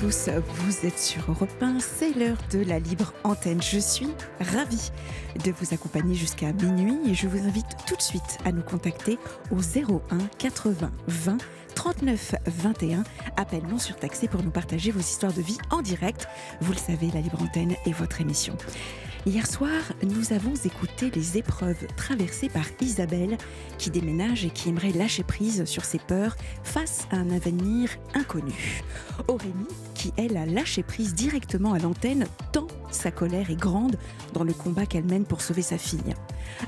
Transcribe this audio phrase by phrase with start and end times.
[0.00, 3.62] Tous, vous êtes sur Europe 1, c'est l'heure de la libre antenne.
[3.62, 4.08] Je suis
[4.40, 4.90] ravie
[5.42, 9.18] de vous accompagner jusqu'à minuit et je vous invite tout de suite à nous contacter
[9.50, 11.38] au 01 80 20
[11.74, 13.04] 39 21,
[13.36, 16.28] appel non surtaxé pour nous partager vos histoires de vie en direct.
[16.60, 18.56] Vous le savez, la libre antenne est votre émission.
[19.26, 23.36] Hier soir, nous avons écouté les épreuves traversées par Isabelle,
[23.76, 28.84] qui déménage et qui aimerait lâcher prise sur ses peurs face à un avenir inconnu.
[29.26, 29.52] Aurélie,
[29.94, 33.96] qui elle a lâché prise directement à l'antenne, tant sa colère est grande
[34.32, 36.14] dans le combat qu'elle mène pour sauver sa fille.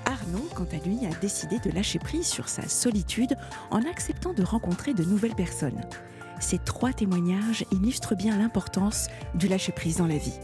[0.04, 3.36] Arnaud, quant à lui, a décidé de lâcher prise sur sa solitude
[3.70, 5.80] en acceptant de rencontrer de nouvelles personnes.
[6.40, 10.40] Ces trois témoignages illustrent bien l'importance du lâcher prise dans la vie.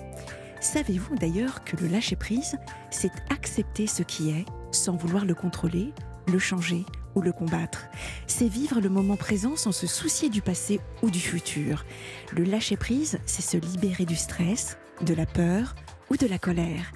[0.64, 2.56] Savez-vous d'ailleurs que le lâcher-prise,
[2.90, 5.92] c'est accepter ce qui est sans vouloir le contrôler,
[6.26, 7.84] le changer ou le combattre?
[8.26, 11.84] C'est vivre le moment présent sans se soucier du passé ou du futur.
[12.32, 15.74] Le lâcher-prise, c'est se libérer du stress, de la peur
[16.10, 16.92] ou de la colère.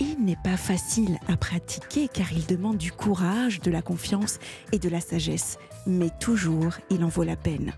[0.00, 4.40] Il n'est pas facile à pratiquer car il demande du courage, de la confiance
[4.72, 5.56] et de la sagesse
[5.88, 7.72] mais toujours il en vaut la peine.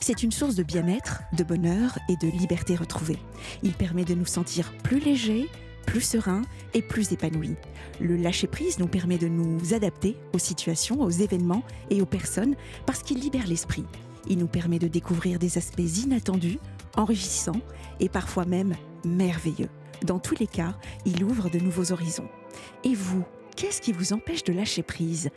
[0.00, 3.18] C'est une source de bien-être, de bonheur et de liberté retrouvée.
[3.62, 5.48] Il permet de nous sentir plus légers,
[5.86, 6.42] plus sereins
[6.74, 7.54] et plus épanouis.
[8.00, 13.02] Le lâcher-prise nous permet de nous adapter aux situations, aux événements et aux personnes parce
[13.02, 13.84] qu'il libère l'esprit.
[14.28, 16.58] Il nous permet de découvrir des aspects inattendus,
[16.96, 17.60] enrichissants
[18.00, 18.74] et parfois même
[19.04, 19.68] merveilleux.
[20.02, 20.74] Dans tous les cas,
[21.04, 22.28] il ouvre de nouveaux horizons.
[22.84, 23.24] Et vous,
[23.56, 25.30] Qu'est-ce qui vous empêche de lâcher prise?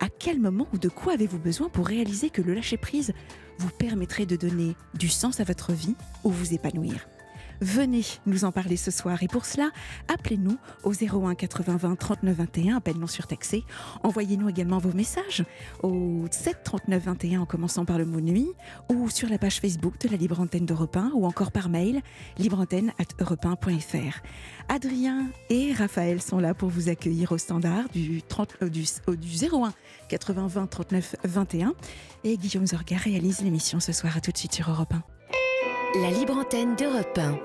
[0.00, 3.12] À quel moment ou de quoi avez-vous besoin pour réaliser que le lâcher prise
[3.58, 7.09] vous permettrait de donner du sens à votre vie ou vous épanouir?
[7.60, 9.70] Venez nous en parler ce soir et pour cela,
[10.08, 13.64] appelez-nous au 01 80 20 39 21, appel non surtaxé.
[14.02, 15.44] Envoyez-nous également vos messages
[15.82, 18.48] au 7 39 21 en commençant par le mot nuit
[18.90, 22.00] ou sur la page Facebook de la Libre Antenne d'Europe 1 ou encore par mail
[22.38, 24.22] libreantenne@europe1.fr.
[24.68, 29.28] Adrien et Raphaël sont là pour vous accueillir au standard du, 30, du, euh, du
[29.28, 29.74] 01
[30.08, 31.74] 80 20 39 21
[32.24, 35.19] et Guillaume Zorga réalise l'émission ce soir à tout de suite sur Europe 1.
[35.94, 37.42] La libre antenne d'Europe 1.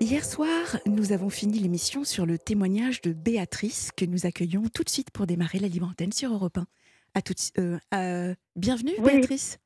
[0.00, 4.84] Hier soir, nous avons fini l'émission sur le témoignage de Béatrice que nous accueillons tout
[4.84, 6.66] de suite pour démarrer la libre antenne sur Europe 1.
[7.14, 9.12] À tout, euh, euh, bienvenue Oui.
[9.12, 9.58] Béatrice.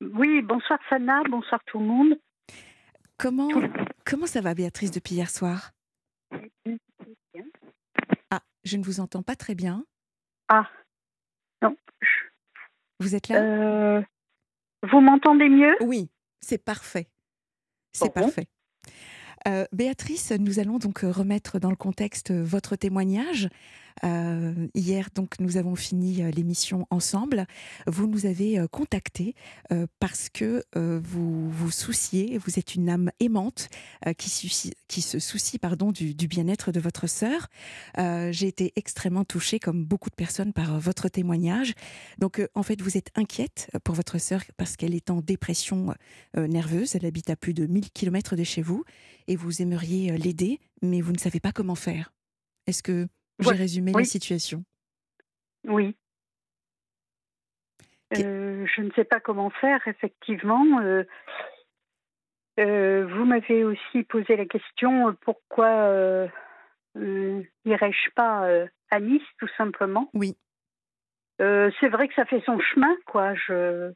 [0.00, 2.18] Oui, bonsoir Sana, bonsoir tout le monde.
[3.18, 3.50] Comment,
[4.06, 5.72] comment ça va Béatrice depuis hier soir?
[8.30, 9.84] Ah, je ne vous entends pas très bien.
[10.48, 10.70] Ah,
[11.60, 11.76] non.
[12.98, 13.42] Vous êtes là?
[13.42, 14.02] Euh,
[14.90, 15.74] vous m'entendez mieux?
[15.80, 16.08] Oui,
[16.40, 17.08] c'est parfait.
[17.92, 18.22] C'est Bon.
[18.22, 18.46] parfait.
[19.46, 23.48] Euh, Béatrice, nous allons donc remettre dans le contexte votre témoignage.
[24.02, 27.46] Euh, hier, donc, nous avons fini euh, l'émission ensemble.
[27.86, 29.34] Vous nous avez euh, contacté
[29.72, 33.68] euh, parce que vous vous souciez, vous êtes une âme aimante
[34.18, 37.48] qui, se soucie pardon, du, du bien-être de votre sœur.
[37.96, 41.74] J'ai été extrêmement touchée, comme beaucoup de personnes, par votre témoignage.
[42.18, 45.94] Donc, en fait, vous êtes inquiète pour votre sœur parce qu'elle est en dépression
[46.36, 46.94] nerveuse.
[46.94, 48.84] Elle habite à plus de 1000 km de chez vous
[49.28, 52.12] et vous aimeriez l'aider, mais vous ne savez pas comment faire.
[52.66, 53.08] Est-ce que
[53.40, 54.02] j'ai Ouais, résumé oui.
[54.02, 54.64] la situation
[55.64, 55.96] Oui.
[58.16, 60.80] Euh, je ne sais pas comment faire, effectivement.
[60.80, 61.04] Euh,
[62.60, 66.28] euh, vous m'avez aussi posé la question pourquoi
[66.94, 68.48] n'irais-je pas
[68.90, 70.10] à Nice, tout simplement.
[70.14, 70.36] Oui.
[71.38, 73.34] C'est vrai que ça fait son chemin, quoi.
[73.34, 73.92] Je...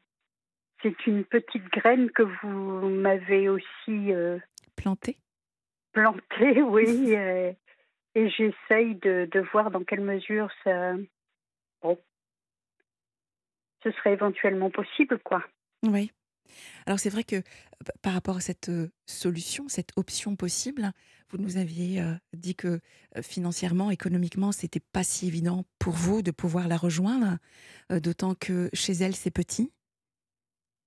[0.81, 4.39] C'est une petite graine que vous m'avez aussi euh,
[4.75, 5.17] Planté
[5.91, 7.15] plantée, oui.
[8.19, 10.93] Et j'essaye de, de voir dans quelle mesure ça.
[11.81, 11.97] Bon.
[13.83, 15.41] Ce serait éventuellement possible, quoi.
[15.83, 16.11] Oui.
[16.85, 17.41] Alors c'est vrai que
[18.01, 20.91] par rapport à cette euh, solution, cette option possible,
[21.29, 22.81] vous nous aviez euh, dit que
[23.15, 27.37] euh, financièrement, économiquement, c'était pas si évident pour vous de pouvoir la rejoindre,
[27.91, 29.71] euh, d'autant que chez elle c'est petit.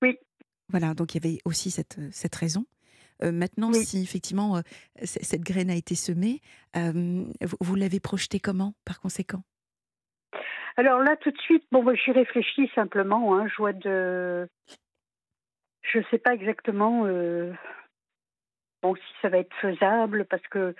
[0.03, 0.19] Oui.
[0.69, 2.67] Voilà, donc il y avait aussi cette, cette raison.
[3.23, 3.85] Euh, maintenant, Oui.
[3.85, 4.61] si effectivement euh,
[5.05, 6.41] cette graine a été semée,
[6.77, 9.43] euh, vous, vous l'avez projetée comment par conséquent?
[10.77, 13.37] Alors là, tout de suite, bon, j'y réfléchis simplement.
[13.37, 14.49] Hein, je vois de.
[15.83, 17.53] Je ne sais pas exactement euh,
[18.83, 20.75] bon, si ça va être faisable parce que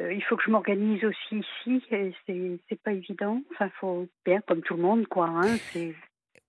[0.00, 2.12] euh, il faut que je m'organise aussi ici et
[2.68, 3.42] c'est pas évident.
[3.52, 5.28] Enfin, il faut bien, comme tout le monde, quoi.
[5.28, 5.94] Hein, c'est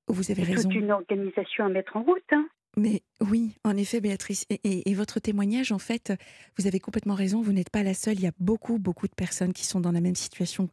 [0.07, 0.67] Vous avez raison.
[0.69, 2.23] toute une organisation à mettre en route.
[2.31, 2.47] Hein.
[2.77, 4.45] Mais oui, en effet, Béatrice.
[4.49, 6.13] Et, et, votre témoignage, en fait,
[6.57, 7.41] vous avez complètement raison.
[7.41, 8.15] Vous n'êtes pas la seule.
[8.15, 10.69] Il y a beaucoup, beaucoup de personnes qui sont dans la même situation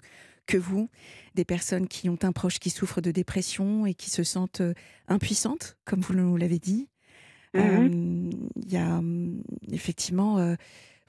[0.49, 0.89] que vous,
[1.35, 4.75] des personnes qui ont un proche qui souffre de dépression et qui se sentent euh,
[5.07, 6.89] impuissantes, comme vous nous l'avez dit.
[7.55, 7.63] Mhm.
[7.63, 10.57] Euh, Il y a hum, effectivement, euh,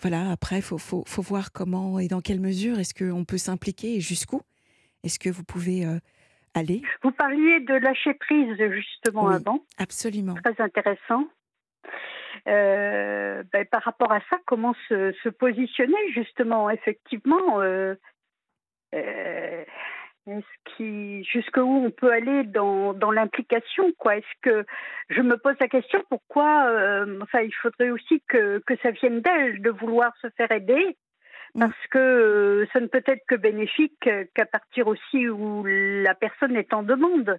[0.02, 3.38] voilà, après, il faut, faut, faut, voir comment et dans quelle mesure est-ce qu'on peut
[3.38, 4.42] s'impliquer et jusqu'où
[5.04, 5.86] est-ce que vous pouvez
[6.54, 6.82] aller.
[7.04, 9.64] Vous parliez de lâcher prise justement oui, avant.
[9.78, 10.36] Absolument.
[10.36, 11.28] Très intéressant.
[12.48, 17.96] Euh, ben, par rapport à ça, comment se, se positionner justement, effectivement euh,
[18.96, 19.64] euh,
[20.28, 24.18] est-ce qui, jusqu'où on peut aller dans, dans l'implication, quoi?
[24.18, 24.66] Est-ce que
[25.10, 26.72] je me pose la question pourquoi
[27.22, 30.98] Enfin, il faudrait aussi que, que ça vienne d'elle de vouloir se faire aider,
[31.58, 36.56] parce que euh, ça ne peut être que bénéfique qu'à partir aussi où la personne
[36.56, 37.38] est en demande.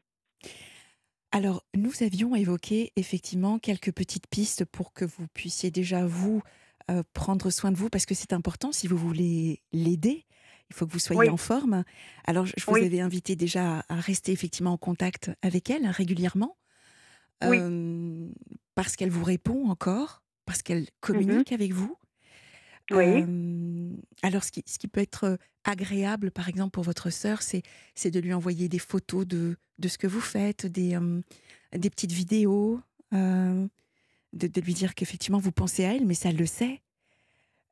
[1.33, 6.43] Alors, nous avions évoqué effectivement quelques petites pistes pour que vous puissiez déjà vous
[6.91, 10.25] euh, prendre soin de vous, parce que c'est important si vous voulez l'aider.
[10.71, 11.29] Il faut que vous soyez Oui.
[11.29, 11.85] en forme.
[12.27, 12.85] Alors, je vous Oui.
[12.85, 16.57] avais invité déjà à rester effectivement en contact avec elle régulièrement,
[17.45, 17.59] Oui.
[17.61, 18.29] euh,
[18.75, 21.97] parce qu'elle vous répond encore, parce qu'elle communique avec vous.
[22.91, 23.25] Oui.
[23.27, 27.63] Euh, alors, ce qui, ce qui peut être agréable, par exemple, pour votre sœur, c'est
[28.11, 31.21] de lui envoyer des photos de, de ce que vous faites, des, euh,
[31.77, 32.81] des petites vidéos,
[33.15, 33.67] euh,
[34.33, 36.81] de, de lui dire qu'effectivement, vous pensez à elle, mais ça elle le sait.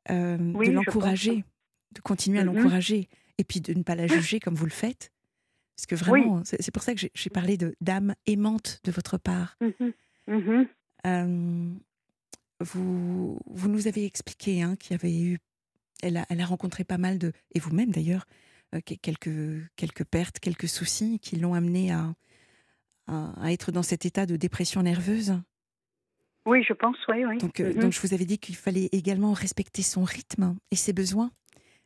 [0.09, 1.43] Euh, Oui, de l'encourager,
[1.91, 2.55] de continuer à Mhm.
[2.55, 5.11] l'encourager, et puis de ne pas la juger comme vous le faites.
[5.75, 9.17] Parce que vraiment, c'est c'est pour ça que j'ai parlé de d'âme aimante de votre
[9.17, 9.57] part.
[9.61, 9.93] Mhm.
[10.27, 10.67] Mhm.
[11.07, 11.73] Euh,
[12.59, 15.39] vous, vous nous avez expliqué hein, qu'il y avait eu,
[16.01, 18.25] elle a, elle a rencontré pas mal de, et vous-même d'ailleurs,
[18.75, 22.13] euh, que- quelques, quelques pertes, quelques soucis qui l'ont amené à,
[23.07, 25.39] à, à être dans cet état de dépression nerveuse?
[26.45, 27.37] Oui, je pense, oui, oui.
[27.37, 30.93] Donc, euh, donc je vous avais dit qu'il fallait également respecter son rythme et ses
[30.93, 31.31] besoins.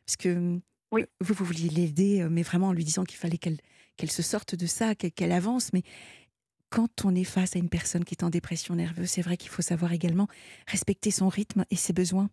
[0.06, 0.58] Parce que
[0.92, 1.02] Oui.
[1.02, 3.58] euh, vous, vous vouliez l'aider, mais vraiment en lui disant qu'il fallait qu'elle
[3.96, 5.72] qu'elle se sorte de ça, qu'elle qu'elle avance.
[5.72, 5.82] Mais
[6.74, 9.48] quand on est face à une personne qui est en dépression nerveuse, c'est vrai qu'il
[9.48, 10.26] faut savoir également
[10.66, 12.30] respecter son rythme et ses besoins.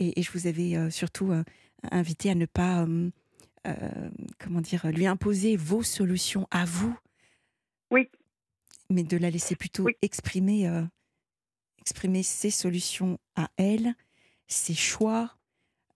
[0.00, 1.44] Et, et je vous avais euh, surtout euh,
[1.92, 4.10] invité à ne pas, euh,
[4.40, 6.98] comment dire, lui imposer vos solutions à vous.
[7.92, 8.08] Oui.
[8.90, 9.92] Mais de la laisser plutôt Oui.
[10.02, 10.68] exprimer,
[11.78, 13.94] exprimer ses solutions à elle,
[14.48, 15.36] ses choix,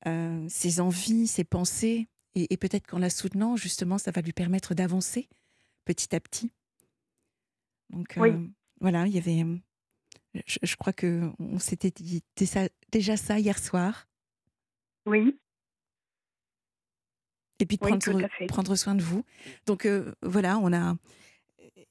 [0.07, 2.07] ses envies, ses pensées.
[2.37, 5.29] Et, et peut-être qu'en la soutenant, justement, ça va lui permettre d'avancer
[5.85, 6.53] petit à petit.
[7.93, 8.31] Donc Oui.
[8.31, 8.47] euh,
[8.81, 9.43] voilà, il y avait.
[9.43, 9.59] euh,
[10.47, 14.09] Je, je crois que on s'était dit déjà, déjà ça hier soir.
[15.07, 15.39] Oui,
[17.61, 19.25] Et puis de Oui, prendre, prendre soin de vous.
[19.67, 20.97] Donc euh, voilà, on a.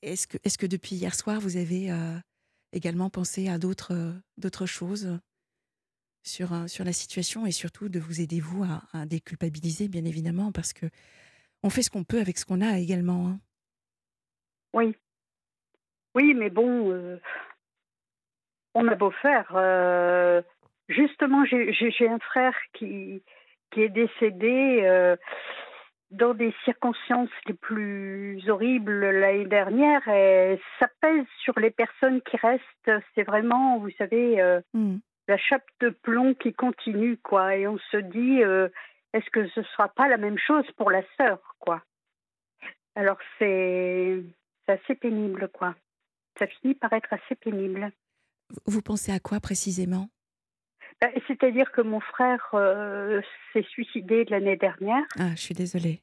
[0.01, 1.91] Est-ce que, est que depuis hier soir, vous avez
[2.73, 5.19] également pensé à d'autres euh, choses
[6.23, 10.05] sur, euh, sur la situation et surtout de vous aider, vous, à, à déculpabiliser, bien
[10.05, 10.87] évidemment, parce que
[11.63, 13.27] on fait ce qu'on peut avec ce qu'on a également.
[13.27, 13.39] hein.
[14.73, 14.95] oui.
[16.15, 17.17] Oui, mais bon, euh,
[18.73, 19.51] on a beau faire.
[19.55, 20.41] euh,
[20.89, 23.23] justement, j'ai un frère qui,
[23.71, 25.15] qui est décédé euh,
[26.11, 32.35] dans des circonstances les plus horribles l'année dernière et ça pèse sur les personnes qui
[32.37, 32.91] restent.
[33.15, 34.41] C'est vraiment, vous savez,
[34.73, 34.97] Hmm.
[35.27, 37.55] la chape de plomb qui continue, quoi.
[37.55, 38.41] Et on se dit,
[39.13, 41.81] est-ce que ce sera pas la même chose pour la sœur, quoi?
[42.95, 44.21] Alors c'est
[44.65, 45.73] c'est assez pénible, quoi.
[46.39, 47.91] Ça finit par être assez pénible.
[48.65, 50.09] Vous- pensez à quoi précisément?
[50.99, 53.21] Ben, C'est-à-dire que mon frère euh,
[53.53, 56.01] s'est suicidé l'année dernière Ah, je suis désolée.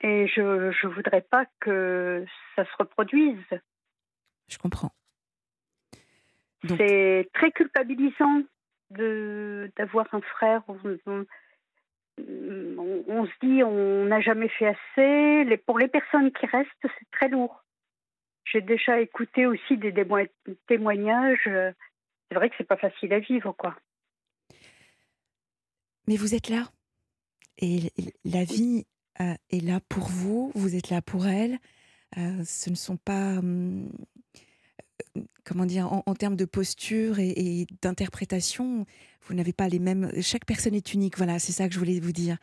[0.00, 2.24] et je je voudrais pas que
[2.56, 3.42] ça se reproduise.
[4.48, 4.90] Je comprends.
[6.78, 8.42] C'est très culpabilisant
[8.90, 10.62] de d'avoir un frère.
[10.68, 11.26] On, on-
[12.18, 15.44] on- on se dit on n'a jamais fait assez.
[15.44, 17.63] Les, pour les personnes qui restent, c'est très lourd.
[18.54, 19.92] J'ai déjà écouté aussi des
[20.68, 21.48] témoignages.
[21.48, 21.72] euh,
[22.28, 23.74] C'est vrai que c'est pas facile à vivre, quoi.
[26.06, 26.70] Mais vous êtes là.
[27.58, 27.90] Et
[28.24, 28.86] la vie
[29.20, 31.58] euh, est là pour vous, vous êtes là pour elle.
[32.16, 33.90] Euh, ce ne sont pas, hum,
[35.44, 38.86] comment dire, en, en termes de posture et, et d'interprétation,
[39.22, 40.12] vous n'avez pas les mêmes.
[40.22, 42.36] Chaque personne est unique, voilà, c'est ça que je voulais vous dire.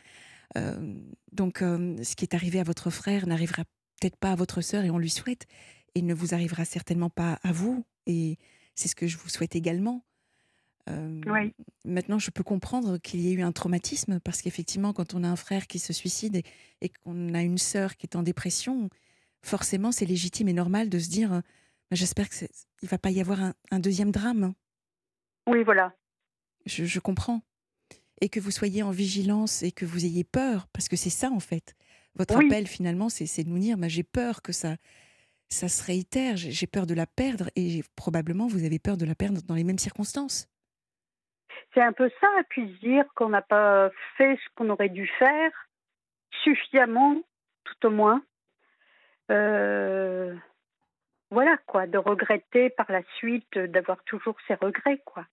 [1.32, 3.64] donc, ce qui est arrivé à votre frère n'arrivera
[4.02, 5.46] peut-être pas à votre sœur et on lui souhaite,
[5.96, 7.86] et ne vous arrivera certainement pas à vous.
[8.08, 8.38] Et
[8.76, 10.04] c'est ce que je vous souhaite également.
[10.88, 11.54] oui.
[11.86, 15.28] Maintenant, je peux comprendre qu'il y ait eu un traumatisme parce qu'effectivement, quand on a
[15.28, 16.42] un frère qui se suicide
[16.82, 18.90] et, qu'on a une sœur qui est en dépression,
[19.42, 22.48] forcément, c'est légitime et normal de se dire bah, j'espère qu'il
[22.84, 24.54] ne va pas y avoir un, deuxième drame.
[25.48, 25.96] Oui, voilà.
[26.66, 27.42] Je, je, comprends.
[28.22, 31.32] Et que vous soyez en vigilance et que vous ayez peur, parce que c'est ça
[31.32, 31.76] en fait.
[32.16, 34.78] Votre appel finalement, c'est de nous dire bah, j'ai peur que ça,
[35.52, 39.16] ça se réitère, j'ai peur de la perdre et probablement vous avez peur de la
[39.16, 40.48] perdre dans les mêmes circonstances.
[41.74, 45.08] C'est un peu ça, puis se dire qu'on n'a pas fait ce qu'on aurait dû
[45.20, 45.52] faire
[46.44, 47.22] suffisamment,
[47.66, 48.24] tout au moins.
[49.30, 50.36] Euh,
[51.30, 55.26] voilà quoi, de regretter par la suite d'avoir toujours ces regrets quoi.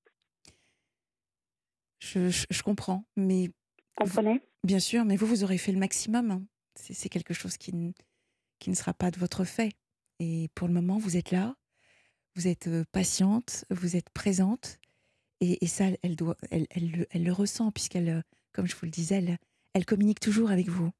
[2.01, 3.51] Je, je, comprends, mais
[3.97, 4.41] comprenez?
[4.63, 6.31] Bien sûr, mais vous vous aurez fait le maximum.
[6.31, 6.43] Hein.
[6.77, 7.95] C'est quelque chose qui,
[8.61, 9.73] qui ne sera pas de votre fait.
[10.21, 11.55] Et pour le moment, vous êtes là,
[12.35, 14.79] vous êtes patiente, vous êtes présente.
[15.41, 19.17] Et, ça, elle, doit, elle, elle, elle le ressent, puisqu'elle, comme je vous le disais,
[19.17, 19.39] elle,
[19.75, 20.91] elle communique toujours avec vous.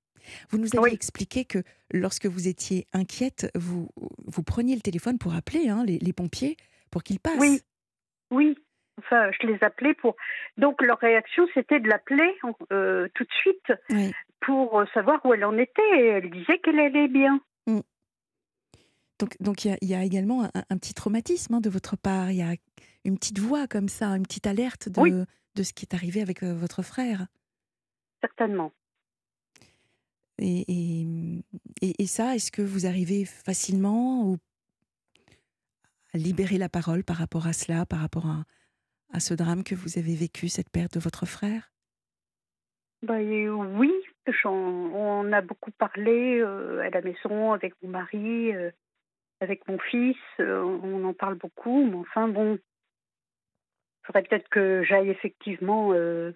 [0.51, 1.59] Vous nous avez expliqué que
[1.93, 6.57] lorsque vous étiez inquiète, vous, vous preniez le téléphone pour appeler hein, les, les, pompiers
[6.91, 7.41] pour qu'ils passent.
[7.41, 7.61] Oui,
[8.31, 8.57] oui.
[8.99, 10.17] Enfin, je les appelais pour.
[10.57, 12.35] Donc, leur réaction, c'était de l'appeler
[12.73, 13.73] euh, tout de suite
[14.41, 16.01] pour savoir où elle en était.
[16.01, 17.41] Et elle disait qu'elle allait bien.
[19.19, 22.31] Donc, donc il y, a également un, petit traumatisme hein, de votre part.
[22.31, 22.55] Il y a
[23.05, 26.43] une petite voix comme ça, une petite alerte de, de ce qui est arrivé avec
[26.43, 27.27] euh, votre frère.
[28.21, 28.73] Certainement.
[30.39, 34.37] Et, et, et, ça, est-ce que vous arrivez facilement ou
[36.15, 38.45] à libérer la parole par rapport à cela, par rapport à,
[39.13, 41.73] à ce drame que vous avez vécu, cette perte de votre frère?
[43.03, 43.93] Bah, Oui,
[44.45, 48.55] on a beaucoup parlé euh, à la maison avec mon mari.
[48.55, 48.71] Euh,
[49.41, 54.83] avec mon fils, euh, on en parle beaucoup, mais enfin bon, il faudrait peut-être que
[54.83, 56.33] j'aille effectivement euh,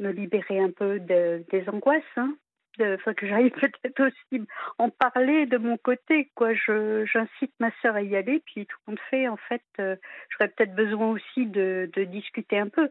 [0.00, 2.02] me libérer un peu des angoisses.
[2.16, 2.36] Hein.
[2.80, 3.50] Enfin, que j'aille
[3.84, 4.44] peut-être aussi
[4.78, 6.30] en parler de mon côté.
[6.34, 6.54] quoi.
[6.54, 9.96] J'incite ma sœur à y aller, puis tout compte fait, en fait, euh,
[10.30, 12.90] j'aurais peut-être besoin aussi de, de, discuter un peu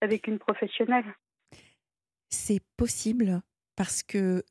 [0.00, 1.14] avec une professionnelle.
[2.30, 3.42] C'est possible
[3.76, 4.42] parce que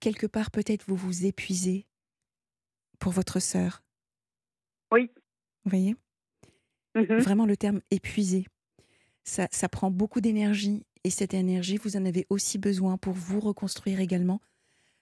[0.00, 1.86] quelque part, peut-être, vous vous épuisez
[2.98, 3.82] pour votre sœur.
[4.92, 5.10] Oui.
[5.64, 5.96] Vous voyez?
[6.94, 8.46] Mmh Vraiment le terme épuisé.
[9.24, 13.40] Ça, ça prend beaucoup d'énergie et cette énergie, vous en avez aussi besoin pour vous
[13.40, 14.40] reconstruire également.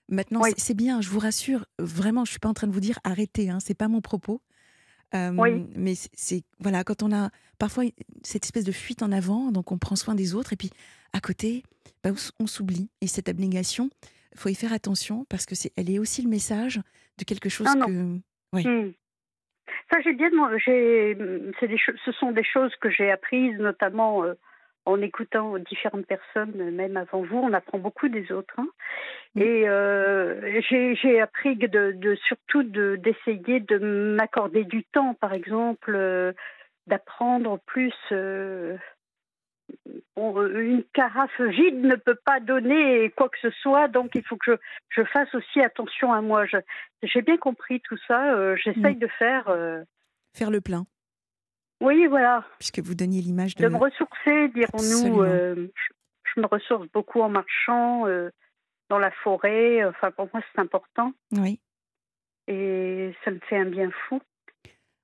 [0.09, 1.65] Maintenant, c'est bien, je vous rassure.
[1.79, 3.49] Vraiment, je suis pas en train de vous dire arrêtez.
[3.49, 4.41] Hein, c'est pas mon propos.
[5.13, 5.67] oui.
[5.75, 7.29] Mais c'est voilà, quand on a
[7.59, 7.83] parfois
[8.23, 10.71] cette espèce de fuite en avant, donc on prend soin des autres et puis
[11.13, 11.63] à côté,
[12.03, 12.89] bah, on s'oublie.
[13.01, 13.89] Et cette abnégation,
[14.35, 16.81] faut y faire attention parce que c'est, elle est aussi le message
[17.17, 18.19] de quelque chose que.
[18.53, 18.67] Oui.
[18.67, 18.93] Mmh.
[19.91, 20.29] Ça, j'ai bien.
[20.57, 21.17] J'ai,
[21.59, 24.33] c'est des, ce sont des choses que j'ai apprises, notamment euh,
[24.85, 27.37] en écoutant différentes personnes, même avant vous.
[27.37, 28.53] On apprend beaucoup des autres.
[28.57, 28.67] Hein.
[29.35, 33.77] Et euh, j'ai, appris de, de surtout de, d'essayer de
[34.15, 36.31] m'accorder du temps, par exemple, euh,
[36.87, 37.93] d'apprendre plus.
[40.17, 44.51] Une carafe vide ne peut pas donner quoi que ce soit, donc il faut que
[44.51, 46.45] je, je fasse aussi attention à moi.
[47.03, 48.55] j'ai bien compris tout ça.
[48.57, 49.47] j'essaye de faire
[50.33, 50.85] faire le plein.
[51.81, 52.45] Oui, voilà.
[52.59, 53.63] Puisque vous donniez l'image de...
[53.63, 55.23] De me ressourcer, dirons-nous.
[55.23, 55.67] Euh,
[56.35, 58.29] je, me ressource beaucoup en marchant euh,
[58.89, 59.83] dans la forêt.
[59.85, 61.11] Enfin, pour moi, c'est important.
[61.31, 61.59] Oui.
[62.47, 64.21] Et ça me fait un bien fou.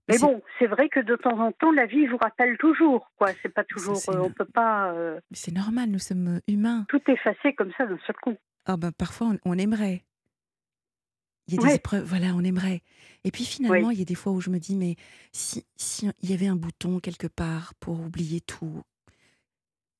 [0.07, 3.29] Mais, bon, c'est vrai que de temps en temps, la vie vous rappelle toujours, quoi.
[3.41, 4.93] C'est pas toujours, euh, on peut pas.
[5.31, 6.85] C'est normal, nous sommes humains.
[6.87, 8.35] Tout effacer comme ça d'un seul coup.
[8.65, 10.03] Ah ben parfois on aimerait,
[11.47, 12.81] il y a des épreuves, voilà, on aimerait.
[13.23, 14.95] Et puis finalement, il y a des fois où je me dis, mais
[15.31, 18.81] si, si il y avait un bouton quelque part pour oublier tout,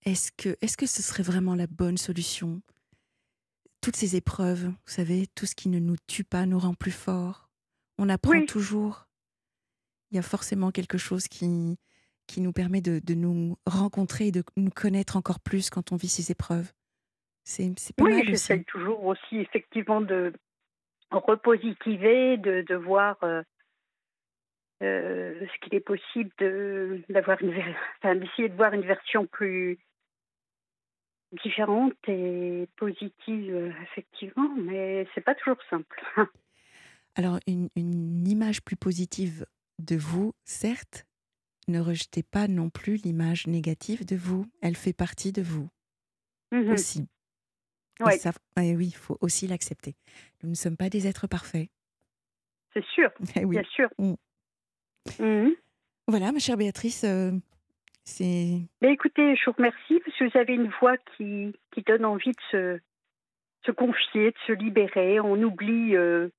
[0.04, 2.62] est-ce que, est-ce que ce serait vraiment la bonne solution?
[3.82, 6.92] Toutes ces épreuves, vous savez, tout ce qui ne nous tue pas nous rend plus
[6.92, 7.50] forts.
[7.98, 9.07] On apprend toujours.
[10.12, 11.78] Il y a forcément quelque chose qui,
[12.28, 15.96] qui nous permet de, de nous rencontrer et de nous connaître encore plus quand on
[15.96, 16.72] vit ces épreuves.
[17.44, 20.34] C'est, pas oui, j'essaye toujours aussi effectivement de,
[21.12, 23.42] repositiver, de, de voir euh,
[24.84, 27.54] euh, ce qu'il est possible de d'avoir une
[28.00, 29.80] enfin, d'essayer de voir une version plus
[31.42, 36.04] différente et positive effectivement, mais c'est pas toujours simple.
[37.16, 39.46] Alors une, une, image plus positive
[39.80, 41.06] de vous, certes,
[41.68, 44.46] ne rejetez pas non plus l'image négative de vous.
[44.62, 45.70] Elle fait partie de vous
[46.52, 47.08] mmh aussi.
[48.00, 48.20] Ouais.
[48.76, 49.96] oui, il faut aussi l'accepter.
[50.44, 51.70] Nous ne sommes pas des êtres parfaits.
[52.74, 53.56] C'est sûr, Eh oui.
[53.56, 53.90] bien sûr.
[53.98, 54.14] Mm.
[55.20, 55.56] Mhm.
[56.08, 57.32] Voilà, ma chère Béatrice, euh,
[58.06, 62.06] c'est Mais écoutez, je vous remercie parce que vous avez une voix qui, qui donne
[62.06, 62.80] envie de se,
[63.66, 65.20] se confier, de se libérer.
[65.20, 66.30] On oublie euh,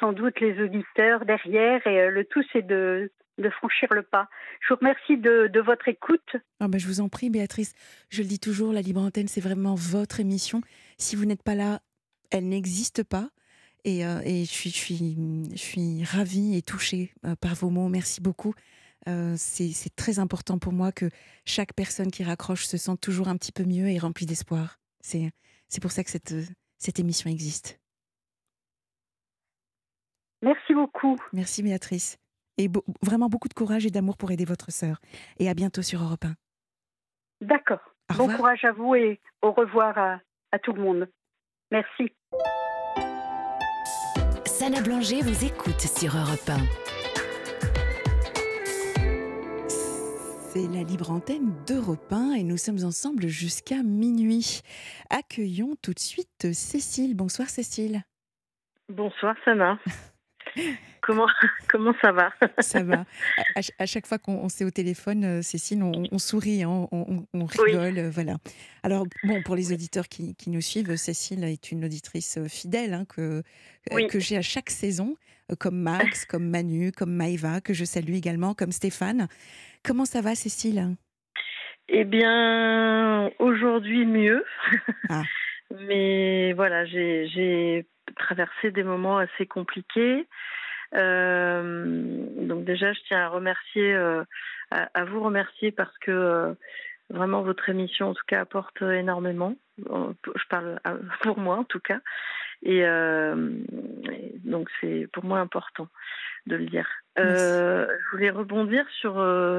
[0.00, 3.10] sans doute les auditeurs derrière et euh, le tout c'est de,
[3.58, 4.28] franchir le pas.
[4.60, 6.36] Je vous remercie de, votre écoute.
[6.60, 7.74] Ah ben, je vous en prie, Béatrice.
[8.10, 10.60] Je le dis toujours, la Libre Antenne, c'est vraiment votre émission.
[10.98, 11.80] Si vous n'êtes pas là,
[12.30, 13.28] elle n'existe pas.
[13.84, 14.68] Et, euh, je,
[15.56, 17.88] suis, ravie et touchée euh, par vos mots.
[17.88, 18.54] Merci beaucoup.
[19.36, 21.10] C'est très important pour moi que
[21.44, 24.78] chaque personne qui raccroche se sente toujours un petit peu mieux et remplie d'espoir.
[25.02, 27.78] C'est pour ça que cette émission existe.
[30.44, 31.16] Merci beaucoup.
[31.32, 32.18] Merci, Béatrice.
[32.58, 32.68] Et
[33.02, 35.00] vraiment beaucoup de courage et d'amour pour aider votre sœur.
[35.38, 36.34] Et à bientôt sur Europe 1.
[37.46, 37.80] D'accord.
[38.16, 40.20] Bon courage à vous et au revoir à,
[40.52, 41.08] à tout le monde.
[41.70, 42.12] Merci.
[44.44, 46.58] Sana Blanger vous écoute sur Europe 1.
[49.68, 54.60] C'est la libre antenne d'Europe 1 et nous sommes ensemble jusqu'à minuit.
[55.08, 57.16] Accueillons tout de suite Cécile.
[57.16, 58.02] Bonsoir Cécile.
[58.90, 59.78] Bonsoir Sana.
[61.00, 61.26] comment,
[61.68, 62.30] comment ça va?
[62.58, 63.04] Ça va.
[63.78, 67.44] À, chaque fois qu'on on s'est au téléphone, euh, Cécile, on, on sourit, hein, on,
[67.44, 67.98] rigole.
[67.98, 68.36] euh, Voilà.
[68.82, 72.94] Alors, bon, pour les auditeurs qui, qui nous suivent, Cécile est une auditrice euh, fidèle
[72.94, 73.42] hein, que,
[73.92, 74.06] Oui.
[74.08, 75.16] que j'ai à chaque saison,
[75.58, 79.28] comme Max, comme Manu, comme Maïva, que je salue également, comme Stéphane.
[79.84, 80.96] Comment ça va, Cécile?
[81.88, 84.42] Eh bien, aujourd'hui mieux.
[85.10, 85.22] Ah.
[85.88, 90.26] Mais voilà, j'ai traversé des moments assez compliqués.
[90.94, 94.22] Euh, donc déjà, je tiens à remercier, euh,
[94.70, 96.54] à, à vous remercier parce que euh,
[97.10, 99.56] vraiment votre émission, en tout cas, apporte énormément.
[99.78, 100.78] Je parle
[101.22, 102.00] pour moi, en tout cas.
[102.62, 105.88] Et, et donc c'est pour moi important
[106.46, 106.88] de le dire.
[107.16, 109.14] Je voulais rebondir sur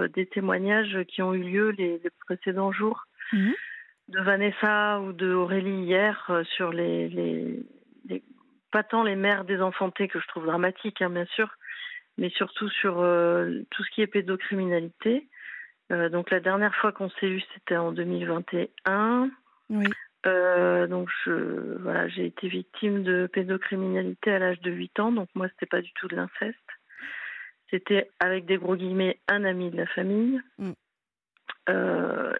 [0.09, 3.53] des témoignages qui ont eu lieu les, les précédents jours Mhm.
[4.09, 7.59] de Vanessa ou de Aurélie hier sur les, les,
[8.07, 8.23] les-
[8.75, 11.47] pas tant les mères désenfantées que je trouve dramatiques hein, bien sûr,
[12.17, 15.29] mais surtout sur euh, tout ce qui est pédocriminalité.
[15.93, 19.29] Euh, donc la dernière fois qu'on s'est eu c'était en 2021.
[19.69, 19.85] Oui.
[20.25, 25.29] Euh, donc je, voilà, j'ai été victime de pédocriminalité à l'âge de 8 ans, donc
[25.35, 26.57] moi c'était pas du tout de l'inceste.
[27.69, 30.41] C'était avec des gros guillemets un ami de la famille.
[30.57, 30.71] Mm.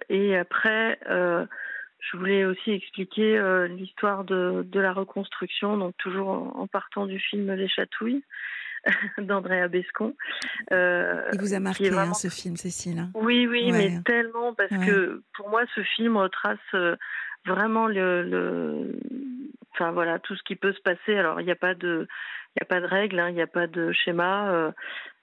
[0.10, 1.00] Et après,
[2.12, 7.06] je voulais aussi expliquer euh, l'histoire de, de la reconstruction, donc toujours en, en partant
[7.06, 8.24] du film Les Chatouilles
[9.18, 10.16] d'Andrea Bescon.
[10.72, 13.00] Euh, Il vous a marqué est vraiment hein, ce film, Cécile.
[13.00, 13.90] hein oui, oui, Ouais.
[13.90, 14.86] mais tellement parce Ouais.
[14.86, 16.96] que pour moi, ce film retrace euh,
[17.46, 19.00] vraiment le, le,
[19.74, 21.18] enfin voilà, tout ce qui peut se passer.
[21.18, 22.08] Alors, il n'y a pas de,
[22.56, 24.72] il a pas de règles, hein, il n'y a pas de schéma, euh,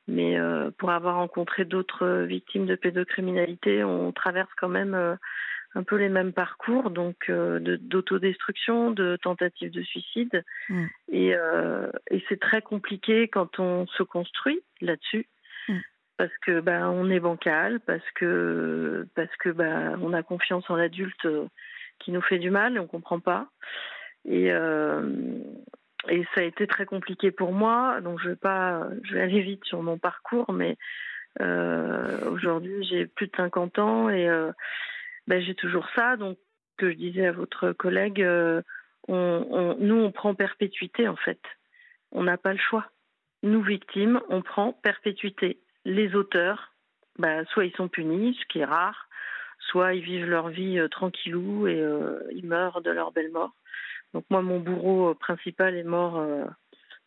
[0.08, 5.16] mais euh, pour avoir rencontré d'autres victimes de pédocriminalité, on traverse quand même
[5.74, 10.84] un peu les mêmes parcours, donc euh, de- d'autodestruction, de tentative de suicide, Mm.
[11.10, 15.26] et, euh, et c'est très compliqué quand on se construit là-dessus
[15.68, 15.78] Mm.
[16.18, 20.76] parce que ben on est bancal, parce que parce que ben on a confiance en
[20.76, 21.46] l'adulte euh,
[22.00, 23.48] qui nous fait du mal et on comprend pas.
[24.24, 25.08] Et euh,
[26.08, 28.00] et ça a été très compliqué pour moi.
[28.02, 30.76] Donc je vais pas, je vais aller vite sur mon parcours, mais
[32.26, 34.28] aujourd'hui j'ai plus de 50 ans et
[35.26, 36.16] ben, j'ai toujours ça.
[36.16, 36.38] Donc
[36.76, 38.62] que je disais à votre collègue, euh,
[39.08, 41.40] on, on- nous on prend perpétuité en fait.
[42.12, 42.86] On n'a pas le choix.
[43.42, 46.72] Nous victimes, on prend perpétuité les auteurs,
[47.18, 49.08] bah, soit ils sont punis, ce qui est rare,
[49.58, 53.52] soit ils vivent leur vie euh, tranquillou et euh, ils meurent de leur belle mort.
[54.14, 56.22] Donc moi, mon bourreau principal est mort,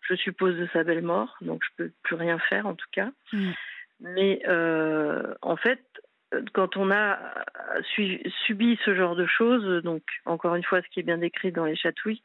[0.01, 3.11] je suppose, de sa belle mort, donc je peux plus rien faire en tout cas.
[3.31, 3.51] Mm.
[3.99, 5.83] Mais euh, en fait,
[6.53, 10.87] quand on a euh, su- subi ce genre de choses, donc encore une fois, ce
[10.89, 12.21] qui est bien décrit dans les chatouilles,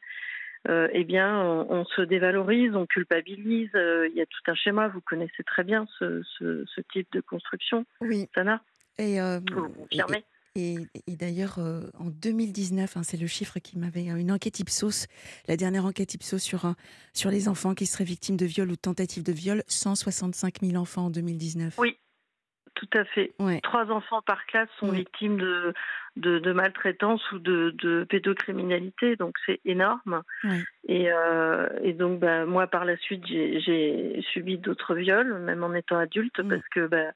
[0.69, 3.69] euh, eh bien, on, on se dévalorise, on culpabilise.
[3.75, 4.87] euh, Il y a tout un schéma.
[4.89, 8.27] Vous connaissez très bien ce, ce, ce type de construction, Oui.
[8.35, 8.61] Sana.
[8.99, 10.23] Et, euh, Vous confirmez
[10.55, 10.75] Et,
[11.07, 14.03] et d'ailleurs, euh, en 2019, hein, c'est le chiffre qui m'avait.
[14.05, 15.07] Une enquête Ipsos,
[15.47, 16.73] la dernière enquête Ipsos sur, euh,
[17.13, 20.75] sur les enfants qui seraient victimes de viol ou de tentative de viol, 165 000
[20.75, 21.75] enfants en 2019.
[21.79, 21.97] Oui.
[22.75, 23.33] Tout à fait.
[23.39, 23.59] Ouais.
[23.61, 25.73] Trois enfants par classe sont victimes de,
[26.15, 30.23] de, de maltraitance ou de, de pédocriminalité, donc c'est énorme.
[30.43, 30.63] Ouais.
[30.87, 35.73] Et, euh, et donc, bah, moi, par la suite, j'ai subi d'autres viols, même en
[35.73, 37.11] étant adulte, parce que bah,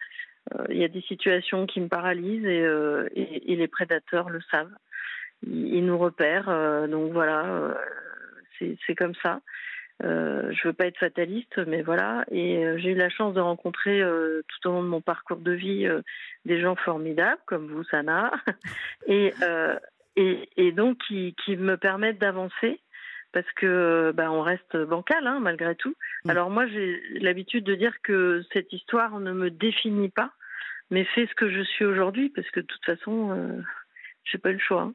[0.54, 4.30] euh, il y a des situations qui me paralysent et, euh, et, et les prédateurs
[4.30, 4.76] le savent.
[5.48, 6.88] ils, nous repèrent.
[6.90, 7.76] donc voilà,
[8.60, 9.42] c'est comme ça.
[10.04, 12.26] Euh, je veux pas être fataliste, mais voilà.
[12.32, 15.88] Et j'ai eu la chance de rencontrer tout au long de mon parcours de vie
[16.46, 18.32] des gens formidables comme vous, Sana,
[19.08, 19.34] et,
[20.16, 22.82] et, et, donc qui, qui me permettent d'avancer
[23.36, 25.94] parce que bah, on reste bancal hein, malgré tout.
[26.24, 26.30] Mm.
[26.30, 30.32] Alors moi j'ai l'habitude de dire que cette histoire ne me définit pas,
[30.90, 33.62] mais fait ce que je suis aujourd'hui parce que de toute façon euh,
[34.26, 34.92] j'ai pas eu le choix.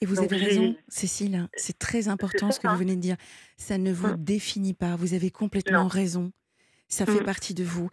[0.00, 3.16] Et vous avez raison, Cécile, c'est très important ce que vous venez de dire.
[3.56, 4.24] Ça ne vous mm.
[4.24, 6.32] définit pas, vous avez complètement raison.
[6.88, 7.24] Ça fait mmh.
[7.24, 7.90] partie de vous.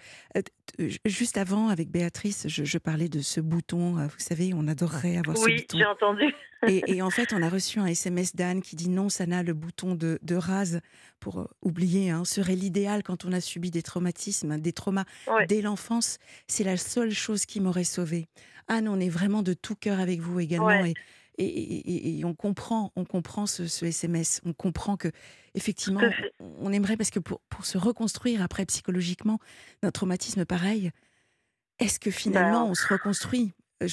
[1.06, 3.94] juste avant, avec Béatrice, je, parlais de ce bouton.
[3.94, 5.50] vous savez, on adorerait avoir ce bouton.
[5.50, 6.36] Oui, j'ai entendu.
[6.68, 9.96] et, en fait, on a reçu un SMS d'Anne qui dit non, Sana, le bouton
[9.96, 10.82] de, rase
[11.20, 15.06] pour oublier hein, serait l'idéal quand on a subi des traumatismes, des traumas
[15.48, 16.20] dès l'enfance.
[16.48, 18.28] C'est la seule chose qui m'aurait sauvée.
[18.68, 20.86] Anne, on est vraiment de tout cœur avec vous également.
[20.86, 20.94] Et,
[21.38, 24.42] et, on comprend, on comprend ce, SMS.
[24.46, 25.10] On comprend que
[25.56, 26.02] effectivement,
[26.40, 29.40] on aimerait parce que pour, pour se reconstruire après psychologiquement
[29.82, 30.92] d'un traumatisme pareil,
[31.80, 33.54] est-ce que finalement ben on se reconstruit?
[33.82, 33.88] Euh,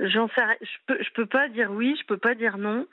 [0.00, 2.86] J'en sais, je peux, je peux pas dire oui, je peux pas dire non.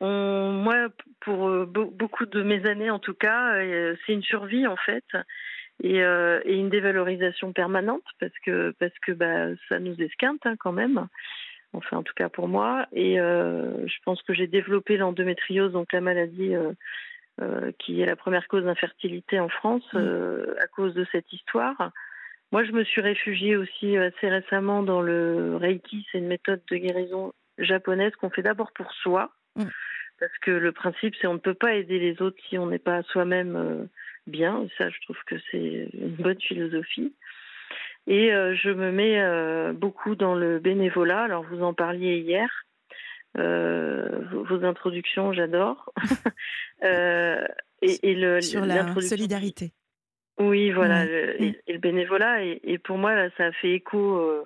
[0.00, 0.88] On, moi,
[1.20, 5.04] pour euh, beaucoup de mes années en tout cas, euh, c'est une survie en fait.
[5.82, 10.72] Et, et, une dévalorisation permanente parce que parce que bah, ça nous esquinte hein, quand
[10.72, 11.06] même
[11.72, 12.86] enfin en tout cas pour moi.
[12.92, 16.72] Et euh, je pense que j'ai développé l'endométriose, donc la maladie euh,
[17.40, 19.98] euh, qui est la première cause d'infertilité en France, mmh.
[20.60, 21.92] à cause de cette histoire.
[22.52, 26.76] Moi, je me suis réfugiée aussi assez récemment dans le Reiki, c'est une méthode de
[26.76, 29.64] guérison japonaise qu'on fait d'abord pour soi, mmh.
[30.20, 32.78] parce que le principe, c'est on ne peut pas aider les autres si on n'est
[32.78, 33.88] pas soi-même
[34.26, 34.62] bien.
[34.62, 37.12] Et ça, je trouve que c'est une bonne philosophie.
[38.06, 41.22] Et euh, je me mets euh, beaucoup dans le bénévolat.
[41.22, 42.48] Alors, vous en parliez hier.
[43.36, 45.92] Euh, vos introductions, j'adore.
[46.82, 49.72] et, le, Sur la solidarité.
[50.38, 52.44] Oui, voilà, et, le bénévolat.
[52.44, 54.44] Et, pour moi, là, ça a fait écho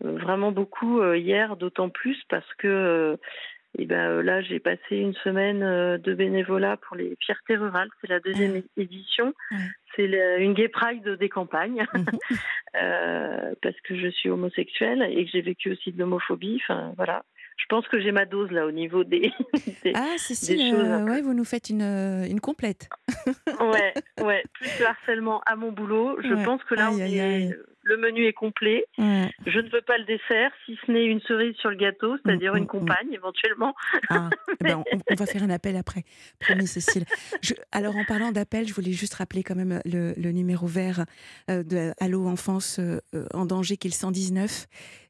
[0.00, 3.18] vraiment beaucoup hier, d'autant plus parce que
[3.78, 5.60] et ben là, j'ai passé une semaine
[5.98, 7.88] de bénévolat pour les fiertés rurales.
[8.00, 9.34] C'est la deuxième édition.
[9.94, 11.86] C'est une gay pride des campagnes.
[11.94, 12.04] Mhm.
[12.82, 16.60] Euh, parce que je suis homosexuelle et que j'ai vécu aussi de l'homophobie.
[16.62, 17.24] Enfin, voilà.
[17.56, 19.32] Je pense que j'ai ma dose là au niveau des,
[19.94, 20.84] ah, Cécile, choses.
[20.84, 22.88] Euh, ouais, vous nous faites une, euh, une complète.
[23.60, 24.44] ouais, ouais.
[24.52, 26.18] Plus de harcèlement à mon boulot.
[26.22, 27.50] Je pense que là, on est
[27.86, 28.84] le menu est complet.
[28.98, 32.52] Je ne veux pas le dessert, si ce n'est une cerise sur le gâteau, c'est-à-dire
[32.52, 32.68] mm, une mm, mm.
[32.68, 33.74] compagne éventuellement.
[34.10, 36.02] Ah, eh ben, on, va faire un appel après,
[36.40, 37.04] promis Cécile.
[37.72, 41.04] alors en parlant d'appel, je voulais juste rappeler quand même le, numéro vert
[41.48, 43.00] euh, de Allo Enfance euh,
[43.32, 44.66] en danger qui est le 119.